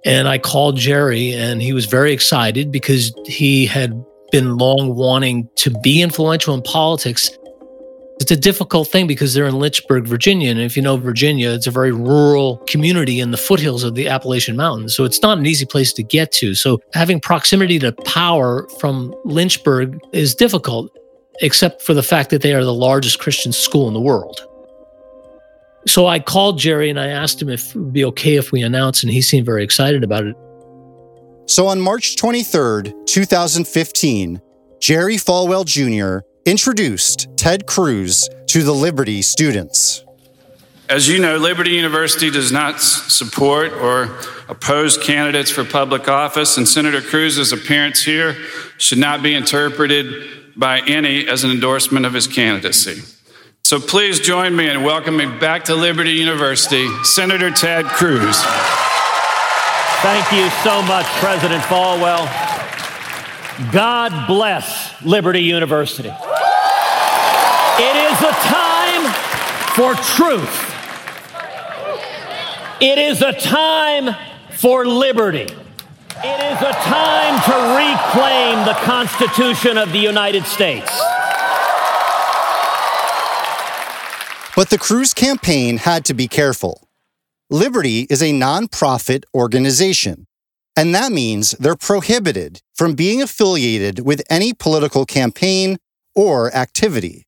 And 0.04 0.28
I 0.28 0.38
called 0.38 0.76
Jerry, 0.76 1.32
and 1.32 1.60
he 1.60 1.72
was 1.72 1.86
very 1.86 2.12
excited 2.12 2.70
because 2.70 3.12
he 3.24 3.66
had 3.66 4.04
been 4.30 4.56
long 4.56 4.94
wanting 4.94 5.48
to 5.56 5.70
be 5.82 6.02
influential 6.02 6.54
in 6.54 6.62
politics. 6.62 7.30
It's 8.20 8.30
a 8.30 8.36
difficult 8.36 8.88
thing 8.88 9.06
because 9.06 9.34
they're 9.34 9.46
in 9.46 9.58
Lynchburg, 9.58 10.06
Virginia. 10.06 10.50
And 10.50 10.60
if 10.60 10.76
you 10.76 10.82
know 10.82 10.96
Virginia, 10.96 11.50
it's 11.50 11.66
a 11.66 11.70
very 11.70 11.92
rural 11.92 12.58
community 12.66 13.20
in 13.20 13.30
the 13.30 13.36
foothills 13.36 13.84
of 13.84 13.94
the 13.94 14.08
Appalachian 14.08 14.56
Mountains. 14.56 14.94
So 14.94 15.04
it's 15.04 15.20
not 15.22 15.38
an 15.38 15.46
easy 15.46 15.66
place 15.66 15.92
to 15.94 16.02
get 16.02 16.32
to. 16.32 16.54
So 16.54 16.80
having 16.92 17.20
proximity 17.20 17.78
to 17.80 17.92
power 17.92 18.66
from 18.80 19.14
Lynchburg 19.24 19.98
is 20.12 20.34
difficult, 20.34 20.90
except 21.40 21.82
for 21.82 21.94
the 21.94 22.02
fact 22.02 22.30
that 22.30 22.42
they 22.42 22.54
are 22.54 22.64
the 22.64 22.72
largest 22.72 23.18
Christian 23.18 23.52
school 23.52 23.86
in 23.86 23.94
the 23.94 24.00
world. 24.00 24.46
So 25.86 26.06
I 26.06 26.18
called 26.18 26.58
Jerry 26.58 26.90
and 26.90 26.98
I 26.98 27.08
asked 27.08 27.40
him 27.40 27.48
if 27.48 27.74
it 27.74 27.78
would 27.78 27.92
be 27.92 28.04
okay 28.06 28.36
if 28.36 28.52
we 28.52 28.62
announce, 28.62 29.02
and 29.02 29.12
he 29.12 29.22
seemed 29.22 29.46
very 29.46 29.62
excited 29.62 30.02
about 30.02 30.24
it. 30.26 30.36
So 31.46 31.68
on 31.68 31.80
March 31.80 32.16
23rd, 32.16 33.06
2015, 33.06 34.40
Jerry 34.80 35.16
Falwell 35.16 35.64
Jr. 35.64 36.26
introduced 36.44 37.28
Ted 37.36 37.66
Cruz 37.66 38.28
to 38.48 38.64
the 38.64 38.72
Liberty 38.72 39.22
students. 39.22 40.04
As 40.88 41.08
you 41.08 41.20
know, 41.20 41.36
Liberty 41.36 41.70
University 41.70 42.30
does 42.30 42.52
not 42.52 42.80
support 42.80 43.72
or 43.72 44.18
oppose 44.48 44.98
candidates 44.98 45.50
for 45.50 45.64
public 45.64 46.08
office, 46.08 46.56
and 46.56 46.68
Senator 46.68 47.00
Cruz's 47.00 47.52
appearance 47.52 48.02
here 48.02 48.34
should 48.78 48.98
not 48.98 49.22
be 49.22 49.34
interpreted 49.34 50.24
by 50.56 50.80
any 50.80 51.28
as 51.28 51.44
an 51.44 51.50
endorsement 51.50 52.06
of 52.06 52.12
his 52.12 52.26
candidacy. 52.26 53.02
So 53.66 53.80
please 53.80 54.20
join 54.20 54.54
me 54.54 54.70
in 54.70 54.84
welcoming 54.84 55.40
back 55.40 55.64
to 55.64 55.74
Liberty 55.74 56.12
University 56.12 56.86
Senator 57.02 57.50
Ted 57.50 57.84
Cruz. 57.84 58.40
Thank 60.02 60.30
you 60.30 60.48
so 60.62 60.82
much, 60.82 61.04
President 61.18 61.64
Falwell. 61.64 62.28
God 63.72 64.28
bless 64.28 64.94
Liberty 65.02 65.40
University. 65.40 66.10
It 66.10 67.96
is 68.06 68.20
a 68.22 68.30
time 68.46 69.12
for 69.74 69.94
truth. 70.14 70.74
It 72.80 72.98
is 72.98 73.20
a 73.20 73.32
time 73.32 74.14
for 74.52 74.86
liberty. 74.86 75.48
It 76.22 76.40
is 76.52 76.62
a 76.62 76.72
time 76.84 77.42
to 77.42 77.56
reclaim 77.74 78.64
the 78.64 78.78
Constitution 78.84 79.76
of 79.76 79.90
the 79.90 79.98
United 79.98 80.44
States. 80.44 80.96
But 84.56 84.70
the 84.70 84.78
Cruz 84.78 85.12
campaign 85.12 85.76
had 85.76 86.06
to 86.06 86.14
be 86.14 86.28
careful. 86.28 86.88
Liberty 87.50 88.06
is 88.08 88.22
a 88.22 88.32
nonprofit 88.32 89.24
organization, 89.34 90.26
and 90.74 90.94
that 90.94 91.12
means 91.12 91.50
they're 91.60 91.76
prohibited 91.76 92.62
from 92.74 92.94
being 92.94 93.20
affiliated 93.20 94.06
with 94.06 94.22
any 94.30 94.54
political 94.54 95.04
campaign 95.04 95.76
or 96.14 96.50
activity. 96.56 97.26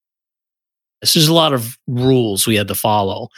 This 1.02 1.16
is 1.16 1.28
a 1.28 1.34
lot 1.34 1.52
of 1.52 1.76
rules 1.86 2.46
we 2.46 2.56
had 2.56 2.68
to 2.68 2.74
follow. 2.74 3.28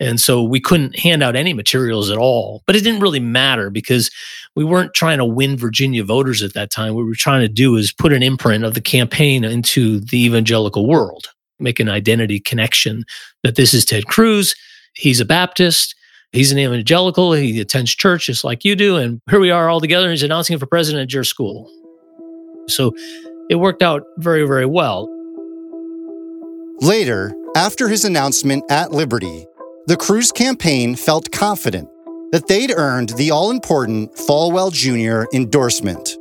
And 0.00 0.18
so 0.18 0.42
we 0.42 0.58
couldn't 0.58 0.98
hand 0.98 1.22
out 1.22 1.36
any 1.36 1.52
materials 1.52 2.10
at 2.10 2.16
all. 2.16 2.62
But 2.66 2.76
it 2.76 2.80
didn't 2.82 3.00
really 3.00 3.20
matter 3.20 3.68
because 3.68 4.10
we 4.56 4.64
weren't 4.64 4.94
trying 4.94 5.18
to 5.18 5.24
win 5.24 5.58
Virginia 5.58 6.02
voters 6.02 6.42
at 6.42 6.54
that 6.54 6.72
time. 6.72 6.94
What 6.94 7.02
we 7.02 7.10
were 7.10 7.14
trying 7.14 7.42
to 7.42 7.48
do 7.52 7.76
is 7.76 7.92
put 7.92 8.14
an 8.14 8.22
imprint 8.22 8.64
of 8.64 8.72
the 8.72 8.80
campaign 8.80 9.44
into 9.44 10.00
the 10.00 10.24
evangelical 10.24 10.86
world 10.86 11.28
make 11.58 11.80
an 11.80 11.88
identity 11.88 12.40
connection 12.40 13.04
that 13.42 13.56
this 13.56 13.74
is 13.74 13.84
Ted 13.84 14.06
Cruz. 14.06 14.54
He's 14.94 15.20
a 15.20 15.24
Baptist. 15.24 15.94
He's 16.32 16.50
an 16.50 16.58
evangelical. 16.58 17.32
He 17.32 17.60
attends 17.60 17.94
church 17.94 18.26
just 18.26 18.44
like 18.44 18.64
you 18.64 18.74
do. 18.74 18.96
And 18.96 19.20
here 19.30 19.40
we 19.40 19.50
are 19.50 19.68
all 19.68 19.80
together. 19.80 20.06
And 20.06 20.12
he's 20.12 20.22
announcing 20.22 20.58
for 20.58 20.66
president 20.66 21.02
at 21.02 21.12
your 21.12 21.24
school. 21.24 21.70
So 22.66 22.92
it 23.50 23.56
worked 23.56 23.82
out 23.82 24.02
very, 24.18 24.46
very 24.46 24.66
well. 24.66 25.08
Later, 26.80 27.32
after 27.54 27.88
his 27.88 28.04
announcement 28.04 28.64
at 28.68 28.90
Liberty, 28.90 29.46
the 29.86 29.96
Cruz 29.96 30.32
campaign 30.32 30.96
felt 30.96 31.30
confident 31.30 31.88
that 32.32 32.48
they'd 32.48 32.72
earned 32.72 33.10
the 33.10 33.30
all 33.30 33.52
important 33.52 34.12
Falwell 34.16 34.72
Jr. 34.72 35.28
endorsement. 35.32 36.16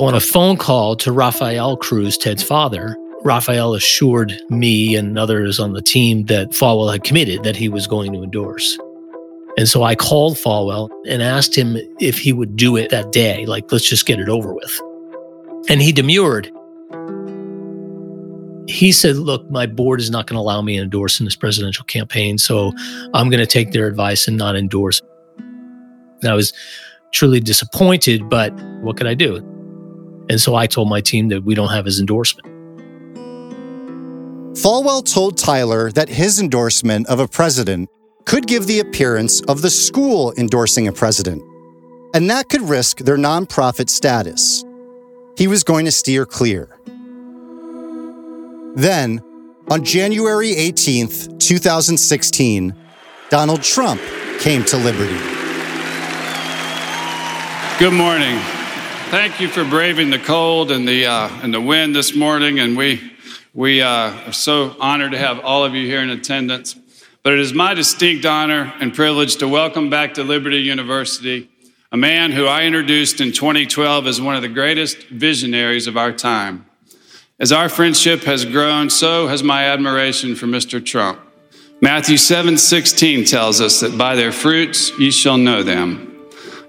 On 0.00 0.14
a 0.14 0.20
phone 0.20 0.56
call 0.56 0.96
to 0.96 1.12
Rafael 1.12 1.76
Cruz, 1.76 2.16
Ted's 2.16 2.42
father, 2.42 2.96
Rafael 3.24 3.74
assured 3.74 4.40
me 4.48 4.94
and 4.94 5.18
others 5.18 5.58
on 5.58 5.72
the 5.72 5.82
team 5.82 6.26
that 6.26 6.50
Falwell 6.50 6.92
had 6.92 7.04
committed 7.04 7.42
that 7.42 7.56
he 7.56 7.68
was 7.68 7.86
going 7.86 8.12
to 8.12 8.22
endorse. 8.22 8.78
And 9.56 9.68
so 9.68 9.82
I 9.82 9.96
called 9.96 10.36
Falwell 10.36 10.88
and 11.08 11.20
asked 11.20 11.56
him 11.56 11.76
if 11.98 12.16
he 12.18 12.32
would 12.32 12.54
do 12.54 12.76
it 12.76 12.90
that 12.90 13.10
day. 13.10 13.44
Like, 13.44 13.72
let's 13.72 13.88
just 13.88 14.06
get 14.06 14.20
it 14.20 14.28
over 14.28 14.54
with. 14.54 14.80
And 15.68 15.82
he 15.82 15.90
demurred. 15.90 16.52
He 18.68 18.92
said, 18.92 19.16
Look, 19.16 19.50
my 19.50 19.66
board 19.66 20.00
is 20.00 20.10
not 20.10 20.28
going 20.28 20.36
to 20.36 20.40
allow 20.40 20.62
me 20.62 20.76
to 20.76 20.82
endorse 20.82 21.18
in 21.18 21.24
this 21.24 21.34
presidential 21.34 21.84
campaign. 21.84 22.38
So 22.38 22.72
I'm 23.14 23.30
going 23.30 23.40
to 23.40 23.46
take 23.46 23.72
their 23.72 23.88
advice 23.88 24.28
and 24.28 24.36
not 24.36 24.54
endorse. 24.54 25.02
And 25.38 26.30
I 26.30 26.34
was 26.34 26.52
truly 27.12 27.40
disappointed, 27.40 28.28
but 28.28 28.52
what 28.82 28.96
could 28.96 29.08
I 29.08 29.14
do? 29.14 29.36
And 30.30 30.40
so 30.40 30.54
I 30.54 30.66
told 30.66 30.88
my 30.88 31.00
team 31.00 31.28
that 31.28 31.44
we 31.44 31.54
don't 31.54 31.70
have 31.70 31.84
his 31.84 31.98
endorsement. 31.98 32.57
Falwell 34.62 35.04
told 35.04 35.38
Tyler 35.38 35.92
that 35.92 36.08
his 36.08 36.40
endorsement 36.40 37.06
of 37.06 37.20
a 37.20 37.28
president 37.28 37.88
could 38.24 38.48
give 38.48 38.66
the 38.66 38.80
appearance 38.80 39.40
of 39.42 39.62
the 39.62 39.70
school 39.70 40.34
endorsing 40.36 40.88
a 40.88 40.92
president, 40.92 41.40
and 42.12 42.28
that 42.28 42.48
could 42.48 42.62
risk 42.62 42.98
their 42.98 43.16
nonprofit 43.16 43.88
status. 43.88 44.64
He 45.36 45.46
was 45.46 45.62
going 45.62 45.84
to 45.84 45.92
steer 45.92 46.26
clear. 46.26 46.76
Then, 48.74 49.22
on 49.70 49.84
January 49.84 50.50
18th, 50.50 51.38
2016, 51.38 52.74
Donald 53.30 53.62
Trump 53.62 54.00
came 54.40 54.64
to 54.64 54.76
Liberty. 54.76 55.18
Good 57.78 57.94
morning. 57.94 58.40
Thank 59.10 59.40
you 59.40 59.46
for 59.46 59.62
braving 59.62 60.10
the 60.10 60.18
cold 60.18 60.72
and 60.72 60.86
the, 60.86 61.06
uh, 61.06 61.28
and 61.44 61.54
the 61.54 61.60
wind 61.60 61.94
this 61.94 62.16
morning, 62.16 62.58
and 62.58 62.76
we 62.76 63.07
we 63.58 63.82
uh, 63.82 64.12
are 64.28 64.32
so 64.32 64.76
honored 64.78 65.10
to 65.10 65.18
have 65.18 65.40
all 65.40 65.64
of 65.64 65.74
you 65.74 65.84
here 65.84 66.00
in 66.00 66.10
attendance. 66.10 66.76
But 67.24 67.32
it 67.32 67.40
is 67.40 67.52
my 67.52 67.74
distinct 67.74 68.24
honor 68.24 68.72
and 68.78 68.94
privilege 68.94 69.34
to 69.38 69.48
welcome 69.48 69.90
back 69.90 70.14
to 70.14 70.22
Liberty 70.22 70.58
University 70.58 71.50
a 71.90 71.96
man 71.96 72.32
who 72.32 72.44
I 72.44 72.64
introduced 72.64 73.20
in 73.20 73.32
2012 73.32 74.06
as 74.06 74.20
one 74.20 74.36
of 74.36 74.42
the 74.42 74.48
greatest 74.48 75.08
visionaries 75.08 75.86
of 75.86 75.96
our 75.96 76.12
time. 76.12 76.66
As 77.40 77.50
our 77.50 77.70
friendship 77.70 78.24
has 78.24 78.44
grown, 78.44 78.90
so 78.90 79.26
has 79.26 79.42
my 79.42 79.64
admiration 79.64 80.36
for 80.36 80.46
Mr. 80.46 80.84
Trump. 80.84 81.18
Matthew 81.80 82.16
7:16 82.16 83.24
tells 83.24 83.60
us 83.60 83.80
that 83.80 83.96
by 83.98 84.14
their 84.14 84.32
fruits 84.32 84.92
ye 85.00 85.10
shall 85.10 85.38
know 85.38 85.62
them. 85.62 86.14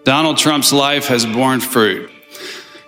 Donald 0.06 0.38
Trump's 0.38 0.74
life 0.74 1.08
has 1.08 1.26
borne 1.26 1.60
fruit. 1.60 2.10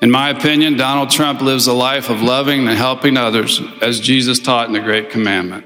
In 0.02 0.10
my 0.10 0.30
opinion, 0.30 0.78
Donald 0.78 1.12
Trump 1.12 1.42
lives 1.42 1.68
a 1.68 1.74
life 1.74 2.10
of 2.10 2.24
loving 2.24 2.68
and 2.68 2.76
helping 2.76 3.18
others 3.18 3.62
as 3.82 4.00
Jesus 4.00 4.40
taught 4.40 4.66
in 4.66 4.74
the 4.74 4.80
Great 4.80 5.12
Commandment. 5.12 5.64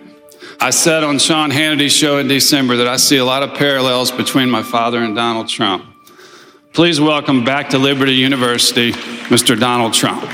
I 0.59 0.71
said 0.71 1.05
on 1.05 1.19
Sean 1.19 1.51
Hannity's 1.51 1.93
show 1.93 2.17
in 2.17 2.27
December 2.27 2.75
that 2.77 2.87
I 2.87 2.97
see 2.97 3.15
a 3.15 3.23
lot 3.23 3.43
of 3.43 3.53
parallels 3.53 4.11
between 4.11 4.49
my 4.49 4.61
father 4.61 5.01
and 5.01 5.15
Donald 5.15 5.47
Trump. 5.47 5.85
Please 6.73 6.99
welcome 6.99 7.45
back 7.45 7.69
to 7.69 7.77
Liberty 7.77 8.11
University, 8.11 8.91
Mr. 8.91 9.57
Donald 9.57 9.93
Trump. 9.93 10.29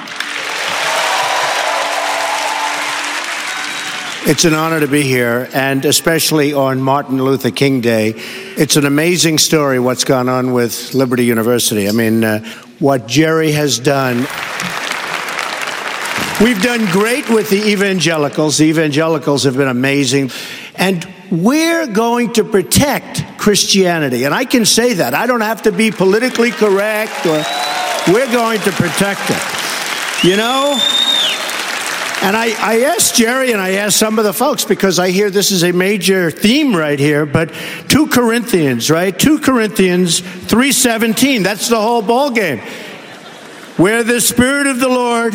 It's 4.31 4.45
an 4.45 4.53
honor 4.53 4.79
to 4.79 4.87
be 4.87 5.01
here, 5.01 5.49
and 5.53 5.83
especially 5.83 6.53
on 6.53 6.81
Martin 6.81 7.21
Luther 7.21 7.51
King 7.51 7.81
Day. 7.81 8.13
It's 8.55 8.77
an 8.77 8.85
amazing 8.85 9.39
story 9.39 9.77
what's 9.77 10.05
gone 10.05 10.29
on 10.29 10.53
with 10.53 10.93
Liberty 10.93 11.25
University. 11.25 11.89
I 11.89 11.91
mean, 11.91 12.23
uh, 12.23 12.39
what 12.79 13.07
Jerry 13.07 13.51
has 13.51 13.77
done. 13.77 14.19
We've 16.41 16.61
done 16.63 16.85
great 16.93 17.29
with 17.29 17.49
the 17.49 17.61
evangelicals. 17.71 18.57
The 18.57 18.67
evangelicals 18.67 19.43
have 19.43 19.57
been 19.57 19.67
amazing. 19.67 20.31
And 20.75 21.05
we're 21.29 21.87
going 21.87 22.31
to 22.31 22.45
protect 22.45 23.37
Christianity. 23.37 24.23
And 24.23 24.33
I 24.33 24.45
can 24.45 24.63
say 24.63 24.93
that. 24.93 25.13
I 25.13 25.27
don't 25.27 25.41
have 25.41 25.63
to 25.63 25.73
be 25.73 25.91
politically 25.91 26.51
correct 26.51 27.25
or 27.25 27.43
we're 28.07 28.31
going 28.31 28.61
to 28.61 28.71
protect 28.71 29.29
it. 29.29 30.23
You 30.25 30.37
know? 30.37 30.79
And 32.23 32.38
I, 32.38 32.49
I 32.60 32.81
asked 32.81 33.15
Jerry 33.15 33.51
and 33.51 33.60
I 33.60 33.71
asked 33.71 33.97
some 33.97 34.19
of 34.19 34.25
the 34.25 34.34
folks 34.34 34.63
because 34.63 34.99
I 34.99 35.10
hear 35.10 35.31
this 35.31 35.49
is 35.49 35.63
a 35.63 35.71
major 35.71 36.29
theme 36.29 36.75
right 36.75 36.99
here, 36.99 37.25
but 37.25 37.51
2 37.88 38.07
Corinthians, 38.07 38.91
right? 38.91 39.17
2 39.17 39.39
Corinthians 39.39 40.21
3:17. 40.21 41.41
That's 41.41 41.67
the 41.67 41.81
whole 41.81 42.03
ball 42.03 42.29
game. 42.29 42.60
Where 43.77 44.03
the 44.03 44.21
spirit 44.21 44.67
of 44.67 44.79
the 44.79 44.88
Lord, 44.88 45.34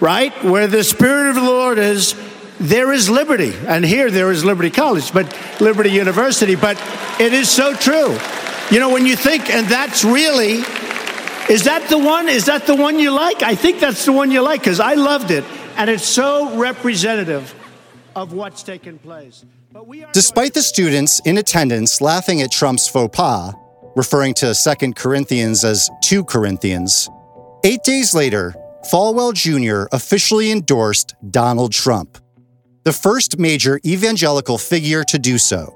right? 0.00 0.32
Where 0.42 0.66
the 0.66 0.82
spirit 0.84 1.28
of 1.28 1.34
the 1.34 1.42
Lord 1.42 1.78
is, 1.78 2.14
there 2.58 2.94
is 2.94 3.10
liberty. 3.10 3.52
And 3.66 3.84
here 3.84 4.10
there 4.10 4.30
is 4.30 4.42
Liberty 4.42 4.70
College, 4.70 5.12
but 5.12 5.26
Liberty 5.60 5.90
University, 5.90 6.54
but 6.54 6.82
it 7.20 7.34
is 7.34 7.50
so 7.50 7.74
true. 7.74 8.16
You 8.70 8.80
know, 8.80 8.88
when 8.88 9.04
you 9.04 9.16
think 9.16 9.50
and 9.50 9.66
that's 9.66 10.02
really 10.02 10.64
is 11.50 11.64
that 11.64 11.88
the 11.90 11.98
one? 11.98 12.30
Is 12.30 12.46
that 12.46 12.66
the 12.66 12.74
one 12.74 12.98
you 12.98 13.10
like? 13.10 13.42
I 13.42 13.54
think 13.54 13.80
that's 13.80 14.06
the 14.06 14.12
one 14.12 14.30
you 14.30 14.40
like 14.40 14.60
because 14.60 14.80
I 14.80 14.94
loved 14.94 15.30
it 15.30 15.44
and 15.76 15.90
it's 15.90 16.04
so 16.04 16.56
representative 16.56 17.54
of 18.14 18.32
what's 18.32 18.62
taken 18.62 18.98
place. 18.98 19.44
Despite 20.12 20.54
the 20.54 20.62
students 20.62 21.20
in 21.24 21.38
attendance 21.38 22.00
laughing 22.00 22.42
at 22.42 22.52
Trump's 22.52 22.88
faux 22.88 23.16
pas, 23.16 23.54
referring 23.96 24.34
to 24.34 24.54
2 24.54 24.92
Corinthians 24.92 25.64
as 25.64 25.88
2 26.02 26.24
Corinthians, 26.24 27.08
eight 27.64 27.82
days 27.82 28.14
later, 28.14 28.54
Falwell 28.90 29.32
Jr. 29.32 29.88
officially 29.92 30.50
endorsed 30.50 31.14
Donald 31.30 31.72
Trump, 31.72 32.18
the 32.84 32.92
first 32.92 33.38
major 33.38 33.80
evangelical 33.86 34.58
figure 34.58 35.04
to 35.04 35.18
do 35.18 35.38
so. 35.38 35.74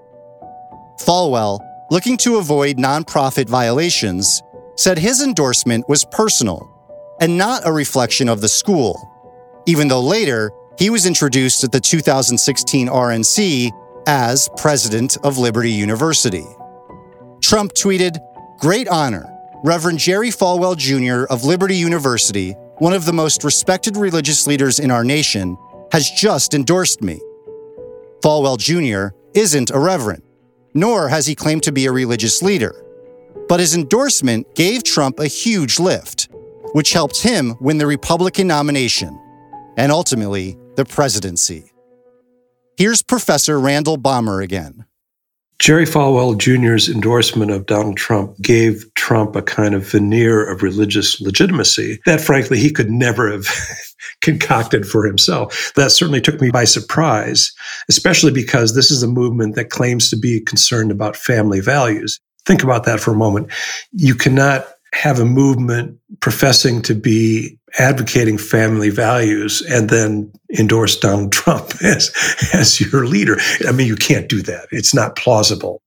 Falwell, 1.01 1.61
looking 1.91 2.17
to 2.19 2.37
avoid 2.37 2.77
nonprofit 2.77 3.49
violations, 3.49 4.43
said 4.77 4.99
his 4.99 5.23
endorsement 5.23 5.89
was 5.89 6.05
personal 6.05 6.73
and 7.21 7.39
not 7.39 7.67
a 7.67 7.73
reflection 7.73 8.29
of 8.29 8.41
the 8.41 8.49
school 8.49 9.16
even 9.67 9.89
though 9.89 10.01
later 10.01 10.53
he 10.79 10.91
was 10.91 11.07
introduced 11.07 11.65
at 11.65 11.73
the 11.73 11.81
2016 11.81 12.89
RNC 12.89 13.71
as 14.07 14.49
president 14.57 15.17
of 15.25 15.39
Liberty 15.39 15.73
University. 15.73 16.45
Trump 17.43 17.73
tweeted, 17.73 18.19
Great 18.59 18.89
honor. 18.89 19.33
Reverend 19.65 19.99
Jerry 19.99 20.29
Falwell 20.29 20.77
Jr. 20.77 21.25
of 21.33 21.45
Liberty 21.45 21.77
University, 21.77 22.53
one 22.79 22.93
of 22.93 23.05
the 23.05 23.13
most 23.13 23.43
respected 23.43 23.97
religious 23.97 24.47
leaders 24.47 24.79
in 24.79 24.91
our 24.91 25.03
nation, 25.03 25.57
has 25.93 26.11
just 26.11 26.55
endorsed 26.55 27.03
me. 27.03 27.21
Falwell 28.23 28.59
Jr. 28.59 29.17
isn't 29.35 29.71
a 29.71 29.79
reverend, 29.79 30.23
nor 30.75 31.09
has 31.09 31.27
he 31.27 31.35
claimed 31.35 31.63
to 31.65 31.73
be 31.73 31.87
a 31.87 31.93
religious 31.93 32.43
leader. 32.43 32.85
But 33.49 33.61
his 33.61 33.75
endorsement 33.75 34.55
gave 34.55 34.85
Trump 34.85 35.19
a 35.19 35.27
huge 35.27 35.79
lift, 35.79 36.29
which 36.73 36.93
helped 36.93 37.23
him 37.23 37.55
win 37.61 37.79
the 37.79 37.87
Republican 37.87 38.47
nomination 38.47 39.19
and 39.77 39.93
ultimately 39.93 40.57
the 40.77 40.85
presidency. 40.85 41.73
Here's 42.77 43.03
Professor 43.03 43.59
Randall 43.59 43.97
Balmer 43.97 44.41
again. 44.41 44.85
Jerry 45.59 45.87
Falwell 45.87 46.37
Jr.'s 46.37 46.89
endorsement 46.89 47.51
of 47.51 47.65
Donald 47.65 47.97
Trump 47.97 48.37
gave 48.43 48.85
Trump 48.95 49.35
a 49.35 49.43
kind 49.43 49.75
of 49.75 49.91
veneer 49.91 50.45
of 50.45 50.63
religious 50.63 51.19
legitimacy 51.21 51.99
that, 52.05 52.21
frankly, 52.21 52.59
he 52.59 52.71
could 52.71 52.91
never 52.91 53.33
have 53.33 53.47
concocted 54.21 54.87
for 54.87 55.07
himself. 55.07 55.73
That 55.77 55.91
certainly 55.93 56.21
took 56.21 56.43
me 56.43 56.51
by 56.51 56.65
surprise, 56.65 57.55
especially 57.89 58.33
because 58.33 58.75
this 58.75 58.91
is 58.91 59.03
a 59.03 59.09
movement 59.09 59.55
that 59.55 59.71
claims 59.71 60.11
to 60.11 60.17
be 60.17 60.41
concerned 60.41 60.91
about 60.91 61.17
family 61.17 61.61
values. 61.61 62.21
Think 62.45 62.63
about 62.63 62.85
that 62.85 63.01
for 63.01 63.13
a 63.13 63.17
moment. 63.17 63.51
You 63.93 64.15
cannot 64.15 64.67
have 64.93 65.19
a 65.19 65.25
movement 65.25 65.99
professing 66.21 66.83
to 66.83 66.95
be 66.95 67.56
advocating 67.79 68.39
family 68.39 68.91
values 68.91 69.63
and 69.63 69.91
then 69.91 70.33
endorse 70.59 70.99
Donald 70.99 71.33
Trump 71.33 71.75
as, 71.83 72.11
as 72.53 72.81
your 72.81 73.07
leader. 73.07 73.37
I 73.67 73.73
mean, 73.73 73.87
you 73.87 73.97
can't 73.97 74.29
do 74.29 74.43
that. 74.43 74.69
It's 74.71 74.95
not 74.95 75.17
plausible. 75.17 75.83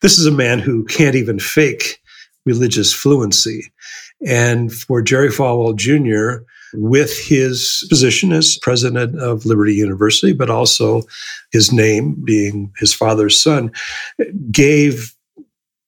This 0.00 0.18
is 0.18 0.26
a 0.26 0.32
man 0.32 0.58
who 0.58 0.84
can't 0.84 1.14
even 1.14 1.38
fake 1.38 2.00
religious 2.44 2.92
fluency. 2.92 3.72
And 4.26 4.72
for 4.72 5.02
Jerry 5.02 5.28
Falwell 5.28 5.76
Jr., 5.76 6.44
with 6.76 7.16
his 7.16 7.86
position 7.88 8.32
as 8.32 8.58
president 8.60 9.18
of 9.20 9.46
Liberty 9.46 9.74
University, 9.74 10.32
but 10.32 10.50
also 10.50 11.02
his 11.52 11.72
name 11.72 12.20
being 12.24 12.72
his 12.78 12.92
father's 12.92 13.40
son, 13.40 13.70
gave 14.50 15.14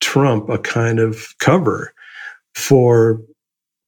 Trump 0.00 0.48
a 0.48 0.58
kind 0.58 1.00
of 1.00 1.34
cover 1.40 1.92
for 2.54 3.20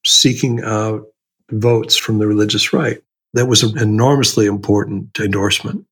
seeking 0.05 0.61
out 0.63 1.05
votes 1.51 1.95
from 1.95 2.19
the 2.19 2.27
religious 2.27 2.73
right. 2.73 3.01
That 3.33 3.47
was 3.47 3.63
an 3.63 3.77
enormously 3.77 4.45
important 4.45 5.19
endorsement. 5.19 5.85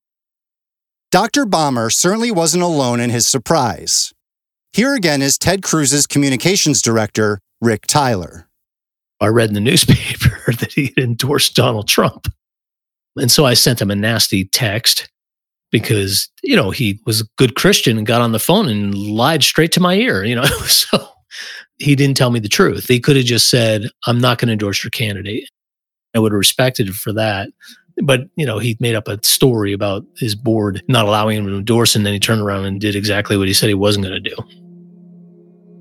Dr. 1.11 1.45
Balmer 1.45 1.89
certainly 1.89 2.31
wasn't 2.31 2.63
alone 2.63 2.99
in 2.99 3.09
his 3.09 3.27
surprise. 3.27 4.13
Here 4.73 4.93
again 4.93 5.21
is 5.21 5.37
Ted 5.37 5.63
Cruz's 5.63 6.05
communications 6.05 6.81
director, 6.81 7.39
Rick 7.61 7.87
Tyler. 7.87 8.49
I 9.19 9.27
read 9.27 9.49
in 9.49 9.53
the 9.55 9.59
newspaper 9.71 10.51
that 10.59 10.73
he 10.73 10.93
had 10.95 11.03
endorsed 11.03 11.55
Donald 11.55 11.87
Trump. 11.87 12.27
And 13.15 13.31
so 13.31 13.45
I 13.45 13.53
sent 13.53 13.81
him 13.81 13.89
a 13.89 13.95
nasty 13.95 14.45
text 14.45 15.09
because, 15.71 16.29
you 16.43 16.55
know, 16.55 16.71
he 16.71 16.99
was 17.05 17.21
a 17.21 17.27
good 17.37 17.55
Christian 17.55 17.97
and 17.97 18.05
got 18.05 18.21
on 18.21 18.31
the 18.31 18.39
phone 18.39 18.69
and 18.69 18.93
lied 18.93 19.43
straight 19.43 19.71
to 19.73 19.79
my 19.79 19.95
ear, 19.95 20.23
you 20.23 20.35
know. 20.35 20.43
so 20.65 21.07
he 21.77 21.95
didn't 21.95 22.17
tell 22.17 22.31
me 22.31 22.39
the 22.39 22.49
truth. 22.49 22.87
He 22.87 22.99
could 22.99 23.15
have 23.15 23.25
just 23.25 23.49
said, 23.49 23.89
I'm 24.05 24.19
not 24.19 24.37
going 24.37 24.47
to 24.47 24.53
endorse 24.53 24.83
your 24.83 24.91
candidate. 24.91 25.49
I 26.15 26.19
would 26.19 26.31
have 26.31 26.37
respected 26.37 26.87
him 26.87 26.93
for 26.93 27.13
that. 27.13 27.49
But, 28.03 28.21
you 28.35 28.45
know, 28.45 28.59
he 28.59 28.77
made 28.79 28.95
up 28.95 29.07
a 29.07 29.19
story 29.23 29.73
about 29.73 30.05
his 30.17 30.35
board 30.35 30.83
not 30.87 31.05
allowing 31.05 31.37
him 31.37 31.47
to 31.47 31.57
endorse, 31.57 31.95
and 31.95 32.05
then 32.05 32.13
he 32.13 32.19
turned 32.19 32.41
around 32.41 32.65
and 32.65 32.79
did 32.79 32.95
exactly 32.95 33.37
what 33.37 33.47
he 33.47 33.53
said 33.53 33.69
he 33.69 33.73
wasn't 33.73 34.05
going 34.05 34.21
to 34.23 34.29
do. 34.29 34.35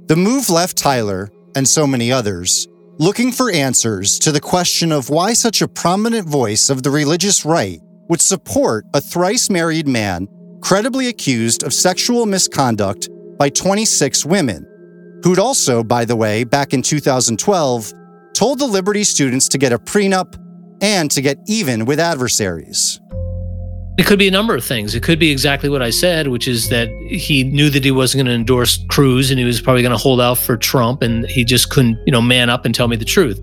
The 0.07 0.17
move 0.17 0.49
left 0.49 0.77
Tyler, 0.77 1.31
and 1.55 1.69
so 1.69 1.87
many 1.87 2.13
others, 2.13 2.69
looking 2.99 3.33
for 3.33 3.51
answers 3.51 4.19
to 4.21 4.33
the 4.33 4.41
question 4.41 4.93
of 4.93 5.11
why 5.11 5.35
such 5.35 5.61
a 5.61 5.69
prominent 5.69 6.27
voice 6.29 6.71
of 6.71 6.83
the 6.83 6.91
religious 6.91 7.45
right 7.45 7.81
would 8.09 8.21
support 8.21 8.85
a 8.95 9.01
thrice 9.01 9.51
married 9.51 9.89
man 9.89 10.29
credibly 10.63 11.09
accused 11.09 11.63
of 11.65 11.75
sexual 11.75 12.25
misconduct 12.25 13.09
by 13.39 13.51
26 13.51 14.25
women 14.25 14.67
who'd 15.27 15.41
also, 15.41 15.83
by 15.83 16.05
the 16.05 16.15
way, 16.15 16.45
back 16.45 16.73
in 16.73 16.81
2012, 16.81 17.93
told 18.33 18.61
the 18.61 18.65
Liberty 18.65 19.03
students 19.03 19.49
to 19.49 19.59
get 19.59 19.73
a 19.73 19.79
prenup 19.79 20.41
and 20.81 21.11
to 21.11 21.21
get 21.21 21.37
even 21.49 21.85
with 21.85 21.99
adversaries. 21.99 23.01
It 23.99 24.07
could 24.07 24.21
be 24.21 24.29
a 24.29 24.31
number 24.31 24.55
of 24.55 24.65
things. 24.65 24.95
It 24.95 25.03
could 25.03 25.19
be 25.19 25.33
exactly 25.33 25.69
what 25.69 25.83
I 25.83 25.91
said, 25.91 26.29
which 26.29 26.47
is 26.47 26.69
that 26.69 26.89
he 27.09 27.43
knew 27.43 27.71
that 27.71 27.83
he 27.83 27.91
wasn't 27.91 28.21
going 28.21 28.33
to 28.33 28.39
endorse 28.39 28.79
Cruz 28.87 29.33
and 29.33 29.41
he 29.41 29.45
was 29.45 29.61
probably 29.61 29.83
going 29.83 29.91
to 29.91 29.99
hold 29.99 30.21
out 30.21 30.39
for 30.39 30.57
Trump 30.57 31.03
and 31.03 31.27
he 31.27 31.45
just 31.45 31.71
couldn't, 31.71 31.99
you 32.07 32.13
know, 32.13 32.23
man 32.23 32.49
up 32.49 32.65
and 32.65 32.73
tell 32.73 32.87
me 32.87 32.95
the 32.95 33.05
truth. 33.05 33.41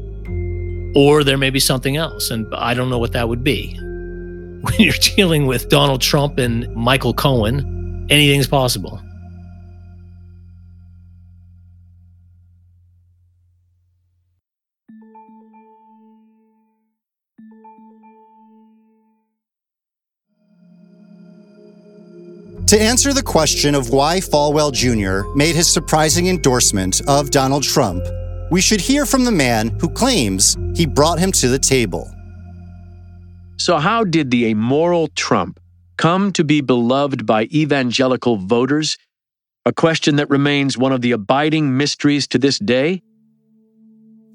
Or 0.96 1.26
there 1.26 1.38
may 1.38 1.50
be 1.50 1.60
something 1.60 1.98
else, 1.98 2.32
and 2.32 2.48
I 2.56 2.74
don't 2.74 2.90
know 2.90 3.00
what 3.00 3.12
that 3.12 3.28
would 3.28 3.44
be. 3.44 3.78
When 4.64 4.76
you're 4.80 4.94
dealing 5.18 5.48
with 5.48 5.68
Donald 5.68 6.00
Trump 6.00 6.38
and 6.38 6.74
Michael 6.74 7.14
Cohen, 7.14 8.08
anything's 8.10 8.48
possible. 8.48 9.02
To 22.68 22.82
answer 22.82 23.14
the 23.14 23.22
question 23.22 23.76
of 23.76 23.90
why 23.90 24.20
Falwell 24.20 24.72
Jr. 24.72 25.30
made 25.36 25.56
his 25.56 25.72
surprising 25.72 26.28
endorsement 26.28 27.02
of 27.08 27.30
Donald 27.30 27.64
Trump, 27.64 28.04
we 28.52 28.62
should 28.62 28.80
hear 28.80 29.06
from 29.06 29.26
the 29.26 29.32
man 29.32 29.70
who 29.80 29.90
claims 29.90 30.58
he 30.74 30.86
brought 30.86 31.20
him 31.20 31.32
to 31.34 31.50
the 31.50 31.60
table. 31.60 32.10
So, 33.58 33.78
how 33.78 34.04
did 34.04 34.32
the 34.32 34.48
amoral 34.48 35.10
Trump 35.10 35.60
come 35.98 36.32
to 36.34 36.44
be 36.44 36.62
beloved 36.62 37.26
by 37.26 37.44
evangelical 37.46 38.38
voters? 38.38 38.98
A 39.66 39.74
question 39.74 40.16
that 40.16 40.30
remains 40.30 40.78
one 40.78 40.92
of 40.92 41.02
the 41.02 41.12
abiding 41.12 41.78
mysteries 41.78 42.28
to 42.28 42.40
this 42.40 42.60
day. 42.60 43.02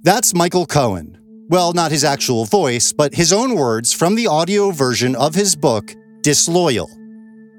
That's 0.03 0.35
Michael 0.35 0.67
Cohen. 0.67 1.19
Well, 1.49 1.73
not 1.73 1.91
his 1.91 2.05
actual 2.05 2.45
voice, 2.45 2.93
but 2.93 3.15
his 3.15 3.33
own 3.33 3.55
words 3.55 3.93
from 3.93 4.15
the 4.15 4.27
audio 4.27 4.71
version 4.71 5.17
of 5.17 5.35
his 5.35 5.57
book, 5.57 5.95
Disloyal. 6.23 6.98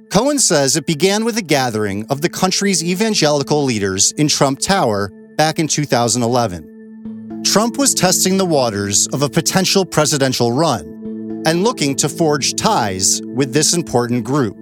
Cohen 0.10 0.40
says 0.40 0.76
it 0.76 0.88
began 0.88 1.24
with 1.24 1.38
a 1.38 1.42
gathering 1.42 2.04
of 2.10 2.22
the 2.22 2.30
country's 2.30 2.84
evangelical 2.84 3.64
leaders 3.64 4.12
in 4.14 4.28
Trump 4.28 4.58
Tower 4.60 5.10
back 5.36 5.60
in 5.60 5.68
2011. 5.68 7.44
Trump 7.46 7.78
was 7.78 7.94
testing 7.94 8.38
the 8.38 8.46
waters 8.46 9.08
of 9.10 9.22
a 9.22 9.30
potential 9.30 9.86
presidential 9.86 10.52
run 10.52 11.44
and 11.46 11.64
looking 11.64 11.96
to 11.96 12.10
forge 12.10 12.56
ties 12.56 13.22
with 13.24 13.54
this 13.54 13.76
important 13.76 14.24
group. 14.24 14.58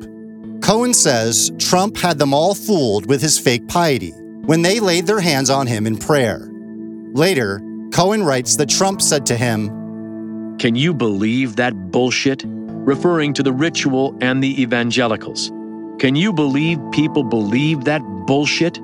Cohen 0.61 0.93
says 0.93 1.49
Trump 1.57 1.95
had 1.95 2.19
them 2.19 2.33
all 2.33 2.53
fooled 2.53 3.05
with 3.05 3.21
his 3.21 3.39
fake 3.39 3.69
piety 3.69 4.11
when 4.45 4.63
they 4.63 4.81
laid 4.81 5.07
their 5.07 5.21
hands 5.21 5.49
on 5.49 5.65
him 5.65 5.87
in 5.87 5.95
prayer. 5.95 6.49
Later, 7.13 7.61
Cohen 7.93 8.21
writes 8.21 8.57
that 8.57 8.69
Trump 8.69 9.01
said 9.01 9.25
to 9.27 9.37
him, 9.37 10.57
Can 10.57 10.75
you 10.75 10.93
believe 10.93 11.55
that 11.55 11.91
bullshit? 11.91 12.43
Referring 12.87 13.33
to 13.33 13.43
the 13.43 13.51
ritual 13.51 14.17
and 14.21 14.41
the 14.41 14.61
evangelicals. 14.61 15.49
Can 15.99 16.15
you 16.15 16.31
believe 16.31 16.79
people 16.91 17.23
believe 17.23 17.83
that 17.83 18.01
bullshit? 18.25 18.79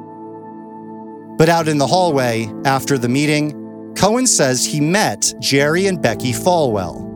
But 1.38 1.48
out 1.48 1.70
in 1.70 1.78
the 1.78 1.88
hallway, 1.88 2.52
after 2.66 2.98
the 2.98 3.08
meeting, 3.08 3.94
Cohen 3.96 4.28
says 4.28 4.66
he 4.66 4.82
met 4.82 5.34
Jerry 5.40 5.88
and 5.88 6.02
Becky 6.02 6.34
Falwell. 6.34 7.13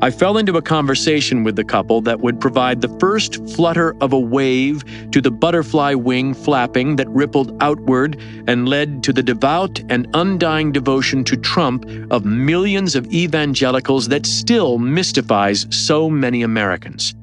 I 0.00 0.12
fell 0.12 0.38
into 0.38 0.56
a 0.56 0.62
conversation 0.62 1.42
with 1.42 1.56
the 1.56 1.64
couple 1.64 2.00
that 2.02 2.20
would 2.20 2.40
provide 2.40 2.80
the 2.80 2.98
first 3.00 3.44
flutter 3.48 3.96
of 4.00 4.12
a 4.12 4.18
wave 4.18 4.84
to 5.10 5.20
the 5.20 5.32
butterfly 5.32 5.94
wing 5.94 6.34
flapping 6.34 6.94
that 6.96 7.08
rippled 7.08 7.60
outward 7.60 8.16
and 8.46 8.68
led 8.68 9.02
to 9.02 9.12
the 9.12 9.24
devout 9.24 9.80
and 9.90 10.06
undying 10.14 10.70
devotion 10.70 11.24
to 11.24 11.36
Trump 11.36 11.84
of 12.12 12.24
millions 12.24 12.94
of 12.94 13.12
evangelicals 13.12 14.06
that 14.06 14.24
still 14.24 14.78
mystifies 14.78 15.66
so 15.70 16.08
many 16.08 16.42
Americans. 16.42 17.16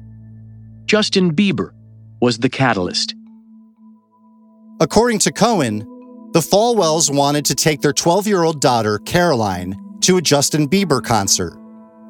Justin 0.84 1.34
Bieber 1.34 1.70
was 2.20 2.36
the 2.38 2.50
catalyst. 2.50 3.14
According 4.80 5.20
to 5.20 5.32
Cohen, 5.32 5.78
the 6.32 6.40
Falwells 6.40 7.10
wanted 7.10 7.46
to 7.46 7.54
take 7.54 7.80
their 7.80 7.94
12 7.94 8.26
year 8.26 8.42
old 8.42 8.60
daughter, 8.60 8.98
Caroline, 8.98 9.76
to 10.02 10.18
a 10.18 10.22
Justin 10.22 10.68
Bieber 10.68 11.02
concert 11.02 11.56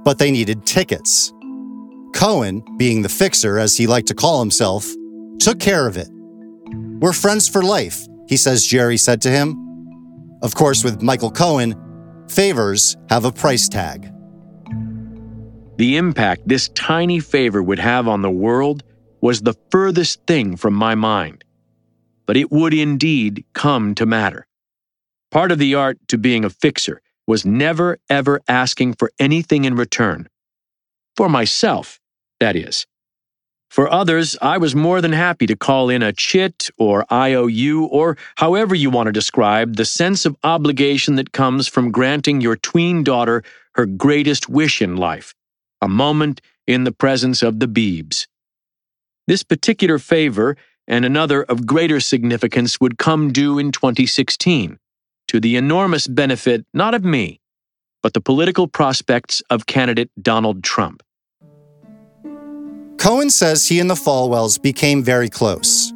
but 0.06 0.18
they 0.18 0.30
needed 0.30 0.64
tickets. 0.64 1.34
Cohen, 2.14 2.62
being 2.76 3.02
the 3.02 3.08
fixer 3.08 3.58
as 3.58 3.76
he 3.76 3.88
liked 3.88 4.06
to 4.06 4.14
call 4.14 4.38
himself, 4.38 4.88
took 5.40 5.58
care 5.58 5.88
of 5.88 5.96
it. 5.96 6.08
We're 7.00 7.12
friends 7.12 7.48
for 7.48 7.60
life, 7.60 8.06
he 8.28 8.36
says 8.36 8.64
Jerry 8.64 8.98
said 8.98 9.20
to 9.22 9.30
him. 9.30 9.56
Of 10.42 10.54
course, 10.54 10.84
with 10.84 11.02
Michael 11.02 11.32
Cohen, 11.32 11.74
favors 12.30 12.96
have 13.10 13.24
a 13.24 13.32
price 13.32 13.68
tag. 13.68 14.08
The 15.76 15.96
impact 15.96 16.46
this 16.46 16.68
tiny 16.68 17.18
favor 17.18 17.60
would 17.60 17.80
have 17.80 18.06
on 18.06 18.22
the 18.22 18.30
world 18.30 18.84
was 19.20 19.42
the 19.42 19.56
furthest 19.72 20.24
thing 20.28 20.56
from 20.56 20.74
my 20.74 20.94
mind. 20.94 21.42
But 22.26 22.36
it 22.36 22.52
would 22.52 22.74
indeed 22.74 23.44
come 23.54 23.96
to 23.96 24.06
matter. 24.06 24.46
Part 25.32 25.50
of 25.50 25.58
the 25.58 25.74
art 25.74 25.98
to 26.06 26.16
being 26.16 26.44
a 26.44 26.50
fixer 26.50 27.02
was 27.26 27.44
never, 27.44 27.98
ever 28.08 28.40
asking 28.48 28.94
for 28.94 29.10
anything 29.18 29.64
in 29.64 29.74
return. 29.74 30.28
For 31.16 31.28
myself, 31.28 32.00
that 32.40 32.56
is. 32.56 32.86
For 33.70 33.92
others, 33.92 34.36
I 34.40 34.58
was 34.58 34.74
more 34.74 35.00
than 35.00 35.12
happy 35.12 35.46
to 35.46 35.56
call 35.56 35.90
in 35.90 36.02
a 36.02 36.12
chit 36.12 36.70
or 36.78 37.04
IOU 37.12 37.86
or 37.86 38.16
however 38.36 38.74
you 38.74 38.90
want 38.90 39.08
to 39.08 39.12
describe 39.12 39.76
the 39.76 39.84
sense 39.84 40.24
of 40.24 40.36
obligation 40.44 41.16
that 41.16 41.32
comes 41.32 41.66
from 41.66 41.90
granting 41.90 42.40
your 42.40 42.56
tween 42.56 43.02
daughter 43.02 43.42
her 43.74 43.86
greatest 43.86 44.48
wish 44.48 44.80
in 44.80 44.96
life 44.96 45.34
a 45.82 45.88
moment 45.88 46.40
in 46.66 46.84
the 46.84 46.92
presence 46.92 47.42
of 47.42 47.60
the 47.60 47.68
Beebs. 47.68 48.26
This 49.26 49.42
particular 49.42 49.98
favor 49.98 50.56
and 50.88 51.04
another 51.04 51.42
of 51.42 51.66
greater 51.66 52.00
significance 52.00 52.80
would 52.80 52.96
come 52.96 53.32
due 53.32 53.58
in 53.58 53.72
2016 53.72 54.78
to 55.28 55.40
the 55.40 55.56
enormous 55.56 56.06
benefit 56.06 56.64
not 56.72 56.94
of 56.94 57.04
me, 57.04 57.40
but 58.02 58.12
the 58.14 58.20
political 58.20 58.66
prospects 58.66 59.42
of 59.50 59.66
candidate 59.66 60.10
Donald 60.20 60.62
Trump. 60.62 61.02
Cohen 62.98 63.30
says 63.30 63.68
he 63.68 63.78
and 63.78 63.90
the 63.90 63.94
Falwells 63.94 64.60
became 64.60 65.02
very 65.02 65.28
close. 65.28 65.92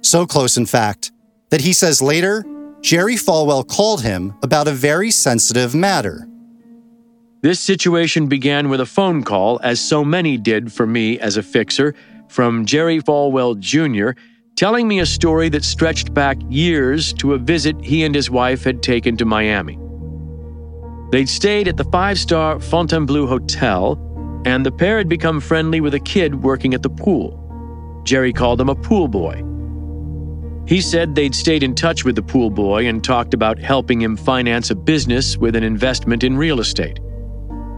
So 0.00 0.26
close, 0.26 0.56
in 0.56 0.66
fact, 0.66 1.12
that 1.50 1.60
he 1.60 1.72
says 1.72 2.00
later, 2.00 2.44
Jerry 2.80 3.16
Falwell 3.16 3.66
called 3.66 4.02
him 4.02 4.34
about 4.42 4.68
a 4.68 4.72
very 4.72 5.10
sensitive 5.10 5.74
matter. 5.74 6.28
This 7.42 7.60
situation 7.60 8.26
began 8.26 8.68
with 8.68 8.80
a 8.80 8.86
phone 8.86 9.22
call, 9.22 9.60
as 9.62 9.80
so 9.80 10.04
many 10.04 10.36
did 10.36 10.72
for 10.72 10.86
me 10.86 11.18
as 11.20 11.36
a 11.36 11.42
fixer, 11.42 11.94
from 12.28 12.66
Jerry 12.66 13.00
Falwell 13.00 13.58
Jr., 13.58 14.18
telling 14.58 14.88
me 14.88 14.98
a 14.98 15.06
story 15.06 15.48
that 15.48 15.62
stretched 15.62 16.12
back 16.12 16.36
years 16.48 17.12
to 17.12 17.34
a 17.34 17.38
visit 17.38 17.80
he 17.80 18.02
and 18.02 18.12
his 18.12 18.28
wife 18.28 18.64
had 18.64 18.82
taken 18.82 19.16
to 19.16 19.24
Miami. 19.24 19.78
They'd 21.12 21.28
stayed 21.28 21.68
at 21.68 21.76
the 21.76 21.84
five 21.84 22.18
star 22.18 22.58
Fontainebleau 22.58 23.28
Hotel, 23.28 23.96
and 24.44 24.66
the 24.66 24.72
pair 24.72 24.98
had 24.98 25.08
become 25.08 25.38
friendly 25.40 25.80
with 25.80 25.94
a 25.94 26.00
kid 26.00 26.42
working 26.42 26.74
at 26.74 26.82
the 26.82 26.90
pool. 26.90 28.02
Jerry 28.02 28.32
called 28.32 28.60
him 28.60 28.68
a 28.68 28.74
pool 28.74 29.06
boy. 29.06 29.44
He 30.66 30.80
said 30.80 31.14
they'd 31.14 31.36
stayed 31.36 31.62
in 31.62 31.76
touch 31.76 32.04
with 32.04 32.16
the 32.16 32.22
pool 32.22 32.50
boy 32.50 32.88
and 32.88 33.04
talked 33.04 33.34
about 33.34 33.60
helping 33.60 34.02
him 34.02 34.16
finance 34.16 34.70
a 34.70 34.74
business 34.74 35.36
with 35.36 35.54
an 35.54 35.62
investment 35.62 36.24
in 36.24 36.36
real 36.36 36.58
estate. 36.58 36.98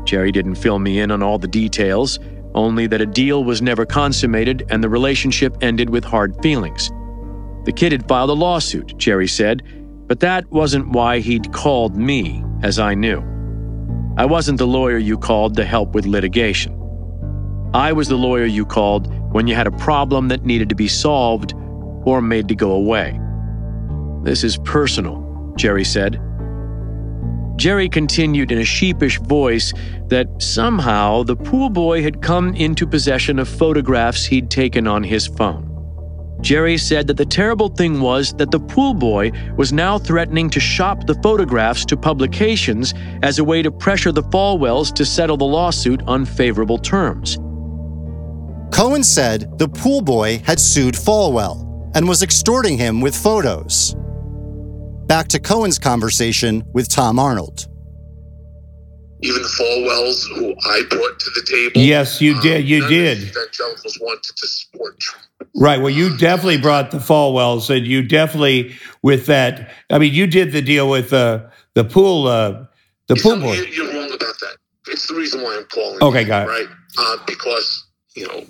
Jerry 0.04 0.32
didn't 0.32 0.54
fill 0.54 0.78
me 0.78 1.00
in 1.00 1.10
on 1.10 1.22
all 1.22 1.38
the 1.38 1.46
details, 1.46 2.18
only 2.54 2.86
that 2.86 3.00
a 3.00 3.06
deal 3.06 3.44
was 3.44 3.62
never 3.62 3.86
consummated 3.86 4.66
and 4.70 4.82
the 4.82 4.88
relationship 4.88 5.56
ended 5.60 5.90
with 5.90 6.04
hard 6.04 6.34
feelings. 6.42 6.90
The 7.64 7.72
kid 7.72 7.92
had 7.92 8.08
filed 8.08 8.30
a 8.30 8.34
lawsuit, 8.34 8.96
Jerry 8.96 9.28
said, 9.28 9.62
but 10.06 10.20
that 10.20 10.50
wasn't 10.50 10.88
why 10.88 11.20
he'd 11.20 11.52
called 11.52 11.96
me, 11.96 12.42
as 12.62 12.78
I 12.78 12.94
knew. 12.94 13.20
I 14.16 14.24
wasn't 14.24 14.58
the 14.58 14.66
lawyer 14.66 14.98
you 14.98 15.16
called 15.16 15.56
to 15.56 15.64
help 15.64 15.94
with 15.94 16.06
litigation. 16.06 16.76
I 17.72 17.92
was 17.92 18.08
the 18.08 18.16
lawyer 18.16 18.46
you 18.46 18.66
called 18.66 19.12
when 19.32 19.46
you 19.46 19.54
had 19.54 19.68
a 19.68 19.72
problem 19.72 20.28
that 20.28 20.44
needed 20.44 20.68
to 20.70 20.74
be 20.74 20.88
solved 20.88 21.54
or 22.04 22.20
made 22.20 22.48
to 22.48 22.54
go 22.56 22.72
away. 22.72 23.20
This 24.24 24.42
is 24.42 24.58
personal, 24.58 25.54
Jerry 25.56 25.84
said. 25.84 26.20
Jerry 27.60 27.90
continued 27.90 28.52
in 28.52 28.58
a 28.60 28.64
sheepish 28.64 29.18
voice 29.18 29.74
that 30.08 30.26
somehow 30.38 31.22
the 31.24 31.36
pool 31.36 31.68
boy 31.68 32.02
had 32.02 32.22
come 32.22 32.54
into 32.54 32.86
possession 32.86 33.38
of 33.38 33.50
photographs 33.50 34.24
he'd 34.24 34.50
taken 34.50 34.86
on 34.86 35.02
his 35.02 35.26
phone. 35.26 35.66
Jerry 36.40 36.78
said 36.78 37.06
that 37.06 37.18
the 37.18 37.26
terrible 37.26 37.68
thing 37.68 38.00
was 38.00 38.32
that 38.38 38.50
the 38.50 38.58
pool 38.58 38.94
boy 38.94 39.30
was 39.58 39.74
now 39.74 39.98
threatening 39.98 40.48
to 40.48 40.58
shop 40.58 41.06
the 41.06 41.20
photographs 41.22 41.84
to 41.84 41.98
publications 41.98 42.94
as 43.22 43.38
a 43.38 43.44
way 43.44 43.60
to 43.60 43.70
pressure 43.70 44.10
the 44.10 44.22
Falwells 44.22 44.90
to 44.94 45.04
settle 45.04 45.36
the 45.36 45.44
lawsuit 45.44 46.00
on 46.06 46.24
favorable 46.24 46.78
terms. 46.78 47.36
Cohen 48.74 49.04
said 49.04 49.58
the 49.58 49.68
pool 49.68 50.00
boy 50.00 50.38
had 50.46 50.58
sued 50.58 50.94
Falwell 50.94 51.92
and 51.94 52.08
was 52.08 52.22
extorting 52.22 52.78
him 52.78 53.02
with 53.02 53.14
photos 53.14 53.94
back 55.10 55.26
to 55.26 55.40
Cohen's 55.40 55.76
conversation 55.76 56.62
with 56.72 56.88
Tom 56.88 57.18
Arnold. 57.18 57.66
Even 59.22 59.42
the 59.42 59.48
Falwells, 59.48 60.24
who 60.36 60.54
I 60.70 60.84
brought 60.88 61.18
to 61.18 61.30
the 61.30 61.44
table. 61.50 61.84
Yes, 61.84 62.20
you 62.20 62.40
did. 62.40 62.68
You 62.68 62.86
did. 62.86 63.18
evangelicals 63.18 63.98
wanted 64.00 64.22
to 64.36 64.46
support 64.46 65.00
Trump. 65.00 65.26
Right. 65.56 65.80
Well, 65.80 65.90
you 65.90 66.16
definitely 66.16 66.58
brought 66.58 66.92
the 66.92 66.98
Falwells, 66.98 67.76
and 67.76 67.84
you 67.84 68.06
definitely 68.06 68.76
with 69.02 69.26
that. 69.26 69.72
I 69.90 69.98
mean, 69.98 70.14
you 70.14 70.28
did 70.28 70.52
the 70.52 70.62
deal 70.62 70.88
with 70.88 71.12
uh, 71.12 71.40
the 71.74 71.82
pool, 71.82 72.28
uh, 72.28 72.66
the 73.08 73.16
you 73.16 73.22
pool 73.22 73.36
know, 73.36 73.46
boy. 73.46 73.54
You're, 73.54 73.66
you're 73.66 73.92
wrong 73.92 74.12
about 74.12 74.38
that. 74.38 74.58
It's 74.86 75.08
the 75.08 75.14
reason 75.14 75.42
why 75.42 75.56
I'm 75.56 75.64
calling. 75.64 76.00
Okay, 76.00 76.20
you, 76.20 76.26
got 76.28 76.46
it. 76.46 76.50
Right, 76.50 76.68
uh, 76.98 77.16
because 77.26 77.84
you 78.14 78.28
know. 78.28 78.44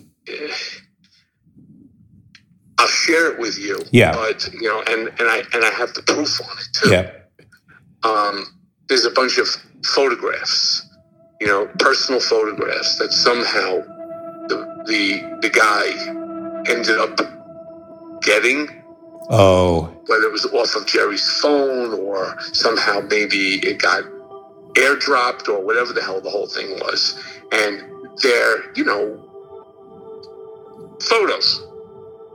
I'll 2.80 2.86
share 2.88 3.30
it 3.30 3.38
with 3.38 3.58
you. 3.58 3.78
Yeah. 3.92 4.12
But 4.12 4.48
you 4.54 4.68
know, 4.68 4.82
and 4.86 5.08
and 5.20 5.28
I 5.28 5.42
and 5.52 5.64
I 5.64 5.70
have 5.70 5.92
the 5.92 6.02
proof 6.02 6.40
on 6.40 6.56
it 6.58 6.68
too. 6.72 6.90
Yeah. 6.90 7.10
Um, 8.02 8.46
there's 8.88 9.04
a 9.04 9.10
bunch 9.10 9.36
of 9.38 9.46
photographs, 9.84 10.88
you 11.40 11.46
know, 11.46 11.66
personal 11.78 12.20
photographs 12.20 12.98
that 12.98 13.12
somehow 13.12 13.82
the 14.48 14.56
the 14.86 15.38
the 15.42 15.50
guy 15.50 16.72
ended 16.72 16.98
up 16.98 17.20
getting, 18.22 18.82
Oh. 19.28 19.82
whether 20.06 20.24
it 20.24 20.32
was 20.32 20.46
off 20.46 20.74
of 20.74 20.86
Jerry's 20.86 21.28
phone 21.40 21.92
or 21.94 22.36
somehow 22.52 23.00
maybe 23.00 23.58
it 23.66 23.78
got 23.80 24.04
airdropped 24.74 25.48
or 25.48 25.60
whatever 25.64 25.92
the 25.92 26.02
hell 26.02 26.20
the 26.20 26.30
whole 26.30 26.46
thing 26.46 26.70
was. 26.80 27.18
And 27.52 27.82
they're, 28.22 28.72
you 28.74 28.84
know, 28.84 29.18
photos. 31.02 31.62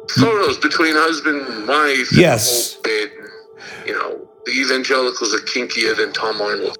Photos 0.09 0.57
between 0.57 0.93
husband 0.95 1.41
and 1.47 1.67
wife. 1.67 2.15
Yes. 2.15 2.75
the 2.75 2.75
whole 2.75 2.83
bit. 2.83 3.11
You 3.87 3.93
know, 3.93 4.27
the 4.45 4.51
evangelicals 4.51 5.33
are 5.33 5.39
kinkier 5.39 5.95
than 5.95 6.13
Tom 6.13 6.41
Arnold. 6.41 6.77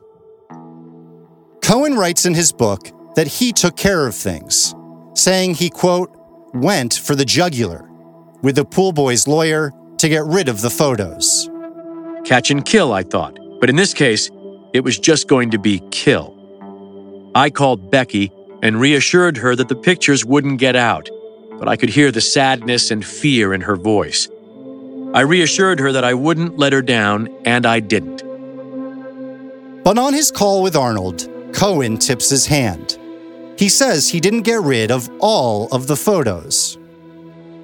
Cohen 1.61 1.95
writes 1.95 2.25
in 2.25 2.33
his 2.33 2.51
book 2.51 2.91
that 3.15 3.27
he 3.27 3.51
took 3.51 3.75
care 3.75 4.07
of 4.07 4.15
things, 4.15 4.75
saying 5.13 5.55
he, 5.55 5.69
quote, 5.69 6.11
went 6.53 6.93
for 6.93 7.15
the 7.15 7.25
jugular 7.25 7.89
with 8.41 8.55
the 8.55 8.65
pool 8.65 8.91
boy's 8.91 9.27
lawyer 9.27 9.71
to 9.97 10.09
get 10.09 10.23
rid 10.25 10.47
of 10.47 10.61
the 10.61 10.69
photos. 10.69 11.49
Catch 12.23 12.51
and 12.51 12.63
kill, 12.65 12.93
I 12.93 13.03
thought. 13.03 13.37
But 13.59 13.69
in 13.69 13.75
this 13.75 13.93
case, 13.93 14.29
it 14.73 14.83
was 14.83 14.99
just 14.99 15.27
going 15.27 15.51
to 15.51 15.59
be 15.59 15.81
kill. 15.91 16.33
I 17.33 17.49
called 17.49 17.89
Becky 17.91 18.31
and 18.61 18.79
reassured 18.79 19.37
her 19.37 19.55
that 19.55 19.67
the 19.67 19.75
pictures 19.75 20.25
wouldn't 20.25 20.59
get 20.59 20.75
out, 20.75 21.09
but 21.59 21.67
I 21.67 21.75
could 21.75 21.89
hear 21.89 22.11
the 22.11 22.21
sadness 22.21 22.91
and 22.91 23.05
fear 23.05 23.53
in 23.53 23.61
her 23.61 23.75
voice. 23.75 24.27
I 25.13 25.21
reassured 25.21 25.79
her 25.79 25.91
that 25.91 26.03
I 26.03 26.13
wouldn't 26.13 26.57
let 26.57 26.73
her 26.73 26.81
down, 26.81 27.29
and 27.45 27.65
I 27.65 27.79
didn't. 27.79 28.23
But 29.83 29.97
on 29.97 30.13
his 30.13 30.31
call 30.31 30.61
with 30.61 30.75
Arnold, 30.75 31.29
Cohen 31.53 31.97
tips 31.97 32.29
his 32.29 32.45
hand. 32.45 32.97
He 33.57 33.69
says 33.69 34.09
he 34.09 34.19
didn't 34.19 34.41
get 34.41 34.61
rid 34.61 34.91
of 34.91 35.09
all 35.19 35.69
of 35.71 35.87
the 35.87 35.95
photos. 35.95 36.77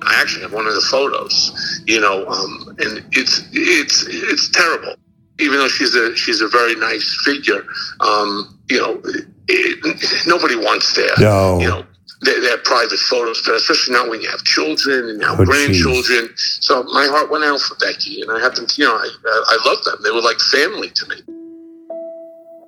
I 0.03 0.19
actually 0.21 0.43
have 0.43 0.53
one 0.53 0.65
of 0.65 0.73
the 0.73 0.81
photos, 0.81 1.81
you 1.85 1.99
know, 1.99 2.25
um, 2.27 2.75
and 2.79 3.05
it's 3.11 3.43
it's 3.51 4.05
it's 4.07 4.49
terrible. 4.49 4.95
Even 5.39 5.57
though 5.57 5.67
she's 5.67 5.93
a 5.95 6.15
she's 6.15 6.41
a 6.41 6.47
very 6.47 6.75
nice 6.75 7.21
figure, 7.25 7.65
um, 7.99 8.57
you 8.69 8.79
know, 8.79 9.01
it, 9.03 9.25
it, 9.47 10.27
nobody 10.27 10.55
wants 10.55 10.95
their 10.95 11.09
no. 11.19 11.59
you 11.59 11.67
know 11.67 11.85
their, 12.21 12.39
their, 12.39 12.57
private 12.59 12.99
photos, 12.99 13.41
but 13.45 13.55
especially 13.55 13.95
now 13.95 14.09
when 14.09 14.21
you 14.21 14.29
have 14.29 14.43
children 14.43 15.09
and 15.09 15.19
now 15.19 15.35
oh, 15.37 15.45
grandchildren. 15.45 16.27
Geez. 16.27 16.59
So 16.61 16.83
my 16.83 17.07
heart 17.07 17.31
went 17.31 17.43
out 17.43 17.59
for 17.59 17.75
Becky, 17.75 18.21
and 18.21 18.31
I 18.31 18.39
have 18.39 18.53
to, 18.55 18.67
you 18.77 18.85
know, 18.85 18.95
I 18.95 19.09
I 19.25 19.57
love 19.65 19.83
them. 19.83 19.95
They 20.03 20.11
were 20.11 20.21
like 20.21 20.39
family 20.39 20.89
to 20.89 21.07
me. 21.07 21.15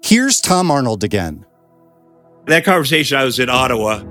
Here's 0.04 0.42
Tom 0.42 0.72
Arnold 0.72 1.04
again. 1.04 1.46
That 2.48 2.66
conversation, 2.66 3.18
I 3.18 3.24
was 3.24 3.40
in 3.40 3.50
Ottawa, 3.50 4.04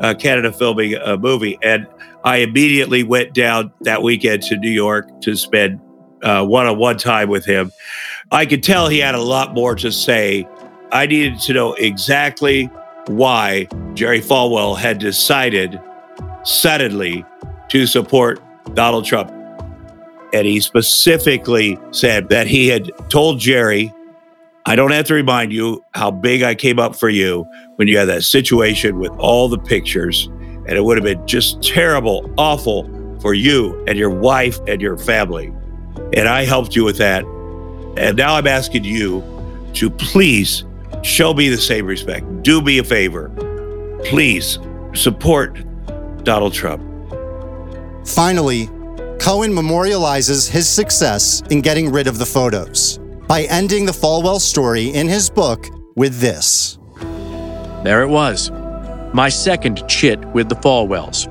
uh, 0.00 0.14
Canada, 0.14 0.52
filming 0.52 0.94
a 0.94 1.16
movie, 1.16 1.58
and 1.62 1.86
I 2.22 2.38
immediately 2.38 3.02
went 3.02 3.34
down 3.34 3.72
that 3.80 4.02
weekend 4.02 4.42
to 4.44 4.56
New 4.56 4.70
York 4.70 5.20
to 5.22 5.34
spend 5.34 5.80
one 6.22 6.66
on 6.66 6.78
one 6.78 6.98
time 6.98 7.28
with 7.28 7.44
him. 7.44 7.72
I 8.30 8.46
could 8.46 8.62
tell 8.62 8.88
he 8.88 8.98
had 8.98 9.14
a 9.14 9.20
lot 9.20 9.54
more 9.54 9.74
to 9.76 9.90
say. 9.90 10.48
I 10.92 11.06
needed 11.06 11.40
to 11.40 11.52
know 11.52 11.74
exactly 11.74 12.70
why 13.06 13.68
Jerry 13.94 14.20
Falwell 14.20 14.76
had 14.76 14.98
decided 14.98 15.80
suddenly 16.44 17.24
to 17.68 17.86
support 17.86 18.40
Donald 18.74 19.04
Trump. 19.04 19.30
And 20.32 20.46
he 20.46 20.60
specifically 20.60 21.78
said 21.92 22.28
that 22.28 22.46
he 22.46 22.68
had 22.68 22.90
told 23.08 23.38
Jerry 23.38 23.92
I 24.66 24.76
don't 24.76 24.92
have 24.92 25.04
to 25.06 25.14
remind 25.14 25.52
you 25.52 25.84
how 25.92 26.10
big 26.10 26.42
I 26.42 26.54
came 26.54 26.78
up 26.78 26.96
for 26.96 27.10
you 27.10 27.46
when 27.76 27.86
you 27.86 27.98
had 27.98 28.06
that 28.06 28.24
situation 28.24 28.98
with 28.98 29.12
all 29.18 29.46
the 29.48 29.58
pictures. 29.58 30.26
And 30.66 30.70
it 30.70 30.84
would 30.84 30.96
have 30.96 31.04
been 31.04 31.26
just 31.26 31.62
terrible, 31.62 32.32
awful 32.38 32.88
for 33.20 33.34
you 33.34 33.84
and 33.86 33.98
your 33.98 34.08
wife 34.08 34.58
and 34.66 34.80
your 34.80 34.96
family. 34.96 35.52
And 36.14 36.28
I 36.28 36.46
helped 36.46 36.74
you 36.74 36.82
with 36.82 36.96
that. 36.96 37.24
And 37.98 38.16
now 38.16 38.36
I'm 38.36 38.46
asking 38.46 38.84
you 38.84 39.22
to 39.74 39.90
please 39.90 40.64
show 41.04 41.34
me 41.34 41.48
the 41.48 41.58
same 41.58 41.86
respect. 41.86 42.42
Do 42.42 42.62
me 42.62 42.78
a 42.78 42.84
favor. 42.84 43.30
Please 44.04 44.58
support 44.94 45.62
Donald 46.24 46.54
Trump. 46.54 46.82
Finally, 48.06 48.66
Cohen 49.20 49.52
memorializes 49.52 50.50
his 50.50 50.68
success 50.68 51.42
in 51.50 51.60
getting 51.60 51.92
rid 51.92 52.06
of 52.06 52.18
the 52.18 52.26
photos 52.26 52.98
by 53.28 53.42
ending 53.44 53.86
the 53.86 53.92
Falwell 53.92 54.40
story 54.40 54.88
in 54.88 55.08
his 55.08 55.30
book 55.30 55.66
with 55.94 56.20
this. 56.20 56.78
There 57.84 58.02
it 58.02 58.08
was, 58.08 58.50
my 59.12 59.28
second 59.28 59.86
chit 59.88 60.22
with 60.26 60.48
the 60.48 60.56
Falwells. 60.56 61.28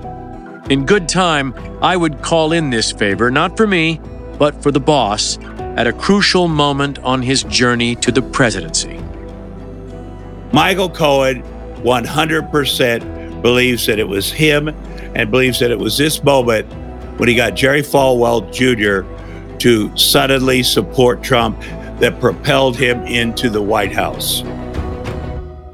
In 0.71 0.85
good 0.85 1.09
time, 1.09 1.53
I 1.81 1.97
would 1.97 2.21
call 2.21 2.53
in 2.53 2.69
this 2.69 2.91
favor, 2.91 3.29
not 3.29 3.57
for 3.57 3.67
me, 3.67 3.99
but 4.37 4.61
for 4.63 4.71
the 4.71 4.79
boss, 4.79 5.37
at 5.77 5.87
a 5.87 5.93
crucial 5.93 6.47
moment 6.47 6.99
on 6.99 7.21
his 7.21 7.43
journey 7.43 7.95
to 7.97 8.11
the 8.11 8.21
presidency. 8.21 9.02
Michael 10.53 10.89
Cohen 10.89 11.41
100% 11.81 13.41
believes 13.41 13.87
that 13.87 13.97
it 13.97 14.07
was 14.07 14.31
him 14.31 14.69
and 15.15 15.31
believes 15.31 15.59
that 15.59 15.71
it 15.71 15.79
was 15.79 15.97
this 15.97 16.23
moment 16.23 16.71
when 17.19 17.27
he 17.27 17.33
got 17.33 17.55
Jerry 17.55 17.81
Falwell 17.81 18.53
Jr. 18.53 19.01
to 19.57 19.97
suddenly 19.97 20.61
support 20.61 21.23
Trump 21.23 21.59
that 21.99 22.19
propelled 22.19 22.77
him 22.77 23.01
into 23.07 23.49
the 23.49 23.61
White 23.61 23.91
House. 23.93 24.43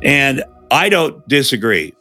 And 0.01 0.45
I 0.71 0.87
don't 0.87 1.27
disagree. 1.27 1.93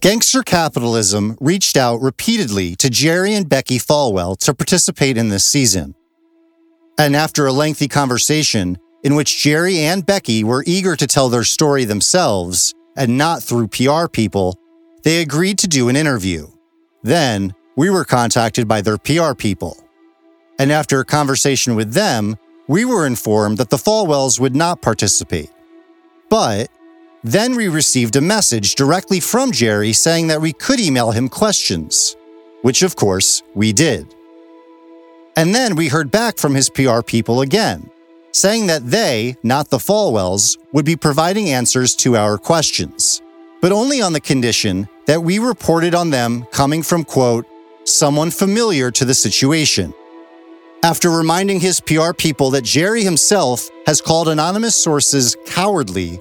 Gangster 0.00 0.42
Capitalism 0.42 1.36
reached 1.42 1.76
out 1.76 2.00
repeatedly 2.00 2.74
to 2.76 2.88
Jerry 2.88 3.34
and 3.34 3.46
Becky 3.46 3.78
Falwell 3.78 4.38
to 4.38 4.54
participate 4.54 5.18
in 5.18 5.28
this 5.28 5.44
season. 5.44 5.94
And 6.98 7.16
after 7.16 7.46
a 7.46 7.52
lengthy 7.52 7.88
conversation 7.88 8.78
in 9.02 9.14
which 9.14 9.42
Jerry 9.42 9.78
and 9.80 10.06
Becky 10.06 10.44
were 10.44 10.64
eager 10.66 10.96
to 10.96 11.06
tell 11.06 11.28
their 11.28 11.44
story 11.44 11.84
themselves 11.84 12.72
and 12.96 13.18
not 13.18 13.42
through 13.42 13.68
PR 13.68 14.06
people, 14.06 14.56
they 15.02 15.20
agreed 15.20 15.58
to 15.58 15.68
do 15.68 15.88
an 15.88 15.96
interview. 15.96 16.46
Then, 17.02 17.54
we 17.76 17.90
were 17.90 18.04
contacted 18.04 18.68
by 18.68 18.80
their 18.80 18.96
PR 18.96 19.34
people. 19.34 19.76
And 20.58 20.70
after 20.70 21.00
a 21.00 21.04
conversation 21.04 21.74
with 21.74 21.92
them, 21.92 22.36
we 22.68 22.84
were 22.84 23.06
informed 23.06 23.58
that 23.58 23.70
the 23.70 23.76
Falwells 23.76 24.38
would 24.40 24.54
not 24.54 24.80
participate. 24.80 25.50
But 26.30 26.70
then 27.24 27.56
we 27.56 27.68
received 27.68 28.16
a 28.16 28.20
message 28.20 28.74
directly 28.74 29.20
from 29.20 29.50
Jerry 29.50 29.92
saying 29.92 30.28
that 30.28 30.40
we 30.40 30.52
could 30.52 30.80
email 30.80 31.10
him 31.10 31.28
questions, 31.28 32.16
which 32.62 32.82
of 32.82 32.96
course 32.96 33.42
we 33.54 33.72
did. 33.72 34.14
And 35.36 35.54
then 35.54 35.74
we 35.74 35.88
heard 35.88 36.10
back 36.10 36.38
from 36.38 36.54
his 36.54 36.70
PR 36.70 37.02
people 37.02 37.40
again, 37.40 37.90
saying 38.32 38.66
that 38.68 38.88
they, 38.88 39.36
not 39.42 39.68
the 39.68 39.78
Falwells, 39.78 40.58
would 40.72 40.84
be 40.84 40.96
providing 40.96 41.50
answers 41.50 41.94
to 41.96 42.16
our 42.16 42.38
questions, 42.38 43.20
but 43.60 43.72
only 43.72 44.00
on 44.00 44.12
the 44.12 44.20
condition 44.20 44.88
that 45.06 45.22
we 45.22 45.38
reported 45.38 45.94
on 45.94 46.10
them 46.10 46.44
coming 46.52 46.82
from, 46.82 47.04
quote, 47.04 47.46
someone 47.84 48.30
familiar 48.30 48.90
to 48.90 49.04
the 49.04 49.14
situation. 49.14 49.92
After 50.82 51.10
reminding 51.10 51.60
his 51.60 51.80
PR 51.80 52.12
people 52.12 52.50
that 52.50 52.64
Jerry 52.64 53.02
himself 53.04 53.68
has 53.86 54.00
called 54.00 54.28
anonymous 54.28 54.76
sources 54.76 55.36
cowardly, 55.46 56.20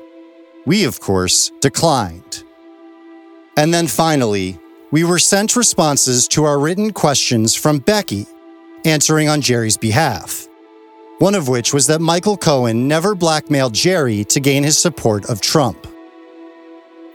we, 0.65 0.85
of 0.85 0.99
course, 0.99 1.51
declined. 1.59 2.43
And 3.57 3.73
then 3.73 3.87
finally, 3.87 4.57
we 4.91 5.03
were 5.03 5.19
sent 5.19 5.55
responses 5.55 6.27
to 6.29 6.45
our 6.45 6.59
written 6.59 6.91
questions 6.91 7.55
from 7.55 7.79
Becky, 7.79 8.25
answering 8.85 9.29
on 9.29 9.41
Jerry's 9.41 9.77
behalf. 9.77 10.47
One 11.19 11.35
of 11.35 11.47
which 11.47 11.73
was 11.73 11.87
that 11.87 12.01
Michael 12.01 12.37
Cohen 12.37 12.87
never 12.87 13.15
blackmailed 13.15 13.73
Jerry 13.73 14.23
to 14.25 14.39
gain 14.39 14.63
his 14.63 14.77
support 14.77 15.25
of 15.25 15.41
Trump. 15.41 15.87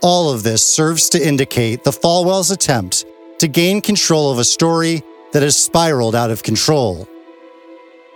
All 0.01 0.31
of 0.31 0.43
this 0.43 0.65
serves 0.65 1.09
to 1.09 1.27
indicate 1.27 1.83
the 1.83 1.91
Falwell's 1.91 2.51
attempt 2.51 3.05
to 3.39 3.47
gain 3.47 3.81
control 3.81 4.31
of 4.31 4.39
a 4.39 4.45
story 4.45 5.03
that 5.33 5.43
has 5.43 5.57
spiraled 5.57 6.15
out 6.15 6.31
of 6.31 6.43
control. 6.43 7.07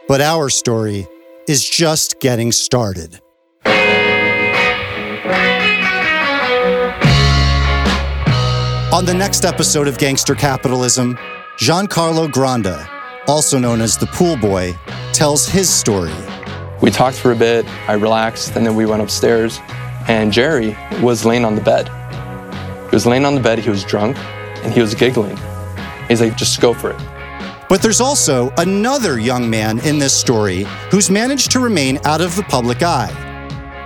But 0.07 0.21
our 0.21 0.49
story 0.49 1.07
is 1.47 1.67
just 1.67 2.19
getting 2.19 2.51
started. 2.51 3.19
On 8.93 9.05
the 9.05 9.13
next 9.13 9.43
episode 9.43 9.87
of 9.87 9.97
Gangster 9.97 10.35
Capitalism, 10.35 11.17
Giancarlo 11.57 12.27
Granda, 12.27 12.87
also 13.27 13.57
known 13.57 13.81
as 13.81 13.97
the 13.97 14.07
Pool 14.07 14.37
Boy, 14.37 14.77
tells 15.11 15.47
his 15.47 15.69
story. 15.69 16.13
We 16.81 16.91
talked 16.91 17.17
for 17.17 17.31
a 17.31 17.35
bit, 17.35 17.65
I 17.87 17.93
relaxed, 17.93 18.55
and 18.55 18.65
then 18.65 18.75
we 18.75 18.85
went 18.85 19.01
upstairs, 19.01 19.59
and 20.07 20.31
Jerry 20.31 20.75
was 21.01 21.25
laying 21.25 21.45
on 21.45 21.55
the 21.55 21.61
bed. 21.61 21.87
He 22.89 22.95
was 22.95 23.05
laying 23.05 23.25
on 23.25 23.35
the 23.35 23.41
bed, 23.41 23.59
he 23.59 23.69
was 23.69 23.83
drunk, 23.83 24.17
and 24.63 24.73
he 24.73 24.81
was 24.81 24.93
giggling. 24.93 25.37
He's 26.07 26.21
like, 26.21 26.35
just 26.35 26.59
go 26.59 26.73
for 26.73 26.91
it. 26.91 27.01
But 27.69 27.81
there's 27.81 28.01
also 28.01 28.51
another 28.57 29.19
young 29.19 29.49
man 29.49 29.79
in 29.79 29.97
this 29.97 30.13
story 30.13 30.65
who's 30.91 31.09
managed 31.09 31.51
to 31.51 31.59
remain 31.59 31.99
out 32.05 32.21
of 32.21 32.35
the 32.35 32.43
public 32.43 32.83
eye. 32.83 33.11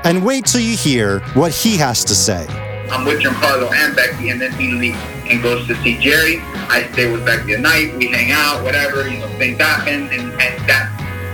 And 0.03 0.25
wait 0.25 0.45
till 0.45 0.61
you 0.61 0.75
hear 0.75 1.19
what 1.35 1.51
he 1.51 1.77
has 1.77 2.03
to 2.05 2.15
say. 2.15 2.66
I'm 2.89 3.05
with 3.05 3.21
Giancarlo 3.21 3.71
and 3.73 3.95
Becky, 3.95 4.29
and 4.29 4.39
then 4.39 4.51
he 4.53 4.71
leaves 4.71 4.97
and 5.29 5.41
goes 5.41 5.67
to 5.67 5.75
see 5.83 5.97
Jerry. 5.97 6.39
I 6.69 6.89
stay 6.93 7.11
with 7.11 7.25
Becky 7.25 7.53
at 7.53 7.59
night. 7.59 7.95
We 7.97 8.07
hang 8.07 8.31
out, 8.31 8.63
whatever, 8.63 9.07
you 9.07 9.19
know, 9.19 9.27
things 9.37 9.57
happen, 9.57 10.07
and, 10.09 10.31
and 10.41 10.69
that's 10.69 10.89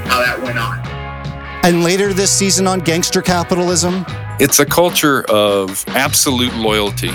how 0.08 0.20
that 0.20 0.42
went 0.42 0.58
on. 0.58 0.80
And 1.64 1.84
later 1.84 2.14
this 2.14 2.32
season 2.32 2.68
on 2.68 2.80
Gangster 2.80 3.22
Capitalism, 3.22 4.06
it's 4.40 4.60
a 4.60 4.66
culture 4.66 5.24
of 5.30 5.84
absolute 5.90 6.54
loyalty 6.56 7.12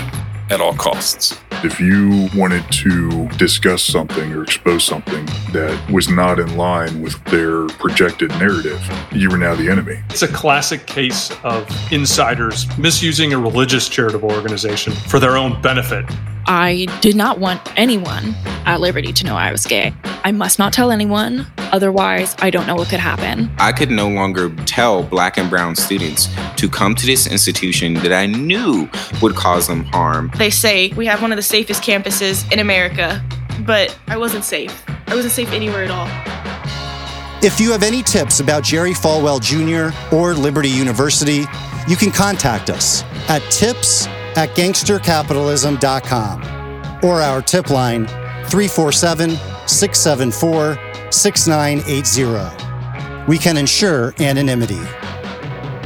at 0.49 0.61
all 0.61 0.73
costs. 0.73 1.37
If 1.61 1.77
you 1.81 2.29
wanted 2.33 2.63
to 2.71 3.27
discuss 3.37 3.83
something 3.83 4.31
or 4.31 4.43
expose 4.43 4.85
something 4.85 5.25
that 5.51 5.91
was 5.91 6.07
not 6.07 6.39
in 6.39 6.55
line 6.55 7.01
with 7.01 7.21
their 7.25 7.67
projected 7.67 8.29
narrative, 8.31 8.81
you 9.11 9.29
were 9.29 9.37
now 9.37 9.55
the 9.55 9.69
enemy. 9.69 9.99
It's 10.09 10.21
a 10.21 10.29
classic 10.29 10.85
case 10.85 11.31
of 11.43 11.69
insiders 11.91 12.65
misusing 12.77 13.33
a 13.33 13.37
religious 13.37 13.89
charitable 13.89 14.31
organization 14.31 14.93
for 14.93 15.19
their 15.19 15.35
own 15.35 15.61
benefit. 15.61 16.05
I 16.51 16.87
did 17.01 17.15
not 17.15 17.37
want 17.37 17.61
anyone 17.77 18.33
at 18.65 18.81
Liberty 18.81 19.13
to 19.13 19.23
know 19.23 19.35
I 19.35 19.51
was 19.51 19.67
gay. 19.67 19.93
I 20.23 20.31
must 20.31 20.57
not 20.57 20.73
tell 20.73 20.89
anyone, 20.89 21.45
otherwise, 21.59 22.35
I 22.39 22.49
don't 22.49 22.65
know 22.65 22.73
what 22.73 22.89
could 22.89 22.99
happen. 22.99 23.51
I 23.59 23.71
could 23.71 23.91
no 23.91 24.09
longer 24.09 24.49
tell 24.65 25.03
black 25.03 25.37
and 25.37 25.47
brown 25.47 25.75
students 25.75 26.27
to 26.55 26.67
come 26.67 26.95
to 26.95 27.05
this 27.05 27.27
institution 27.27 27.93
that 27.93 28.11
I 28.11 28.25
knew 28.25 28.89
would 29.21 29.35
cause 29.35 29.67
them 29.67 29.83
harm. 29.83 30.31
They 30.37 30.49
say 30.49 30.89
we 30.97 31.05
have 31.05 31.21
one 31.21 31.31
of 31.31 31.35
the 31.35 31.43
safest 31.43 31.83
campuses 31.83 32.51
in 32.51 32.57
America, 32.57 33.23
but 33.59 33.95
I 34.07 34.17
wasn't 34.17 34.43
safe. 34.43 34.83
I 35.05 35.13
wasn't 35.13 35.33
safe 35.33 35.51
anywhere 35.51 35.83
at 35.83 35.91
all. 35.91 36.07
If 37.43 37.59
you 37.59 37.71
have 37.73 37.83
any 37.83 38.01
tips 38.01 38.39
about 38.39 38.63
Jerry 38.63 38.93
Falwell 38.93 39.39
Jr. 39.39 39.95
or 40.15 40.33
Liberty 40.33 40.69
University, 40.69 41.45
you 41.87 41.95
can 41.95 42.09
contact 42.09 42.71
us 42.71 43.03
at 43.29 43.43
tips 43.51 44.07
at 44.39 44.49
gangstercapitalism.com 44.55 47.03
or 47.03 47.21
our 47.21 47.41
tip 47.41 47.69
line 47.69 48.07
347 48.07 49.31
674 49.67 51.11
6980. 51.11 53.25
We 53.27 53.37
can 53.37 53.57
ensure 53.57 54.13
anonymity. 54.19 54.79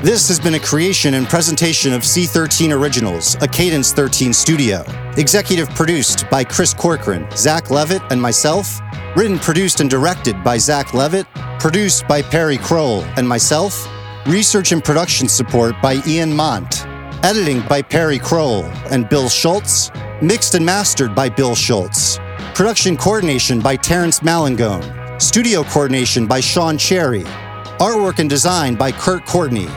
This 0.03 0.27
has 0.27 0.39
been 0.39 0.53
a 0.53 0.59
creation 0.59 1.15
and 1.15 1.27
presentation 1.27 1.93
of 1.93 2.03
C13 2.03 2.77
Originals, 2.77 3.35
a 3.41 3.47
Cadence 3.47 3.91
13 3.91 4.33
studio. 4.33 4.85
Executive 5.17 5.67
produced 5.71 6.29
by 6.29 6.43
Chris 6.43 6.75
Corcoran, 6.75 7.27
Zach 7.31 7.71
Levitt, 7.71 8.03
and 8.11 8.21
myself. 8.21 8.79
Written, 9.15 9.39
produced, 9.39 9.79
and 9.79 9.89
directed 9.89 10.43
by 10.43 10.59
Zach 10.59 10.93
Levitt. 10.93 11.25
Produced 11.59 12.07
by 12.07 12.21
Perry 12.21 12.57
Kroll 12.57 13.03
and 13.17 13.27
myself. 13.27 13.87
Research 14.27 14.71
and 14.71 14.83
production 14.83 15.27
support 15.27 15.73
by 15.81 16.03
Ian 16.05 16.35
Mont. 16.35 16.85
Editing 17.23 17.61
by 17.69 17.81
Perry 17.81 18.19
Kroll 18.19 18.65
and 18.91 19.07
Bill 19.07 19.29
Schultz. 19.29 19.89
Mixed 20.21 20.55
and 20.55 20.65
mastered 20.65 21.15
by 21.15 21.29
Bill 21.29 21.55
Schultz. 21.55 22.19
Production 22.53 22.97
coordination 22.97 23.61
by 23.61 23.77
Terrence 23.77 24.21
Malangone. 24.21 24.83
Studio 25.21 25.63
coordination 25.63 26.27
by 26.27 26.41
Sean 26.41 26.77
Cherry. 26.77 27.23
Artwork 27.79 28.19
and 28.19 28.29
design 28.29 28.75
by 28.75 28.91
Kurt 28.91 29.25
Courtney. 29.25 29.69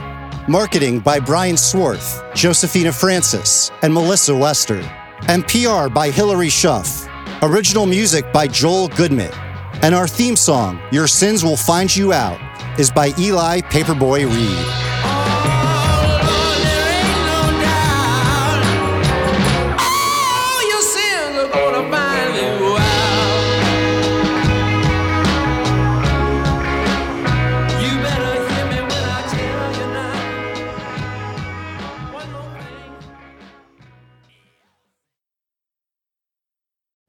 Marketing 0.49 0.99
by 0.99 1.21
Brian 1.21 1.57
Swarth, 1.57 2.21
Josephina 2.35 2.91
Francis, 2.91 3.71
and 3.83 3.95
Melissa 3.95 4.35
Lester. 4.35 4.81
And 5.29 5.47
PR 5.47 5.89
by 5.89 6.11
Hilary 6.11 6.49
Schuff. 6.49 7.09
Original 7.43 7.87
music 7.87 8.33
by 8.33 8.49
Joel 8.49 8.89
Goodman. 8.89 9.33
And 9.83 9.95
our 9.95 10.09
theme 10.09 10.35
song, 10.35 10.81
Your 10.91 11.07
Sins 11.07 11.45
Will 11.45 11.57
Find 11.57 11.95
You 11.95 12.13
Out, 12.13 12.41
is 12.77 12.91
by 12.91 13.15
Eli 13.21 13.61
Paperboy 13.61 14.27
Reed. 14.35 14.86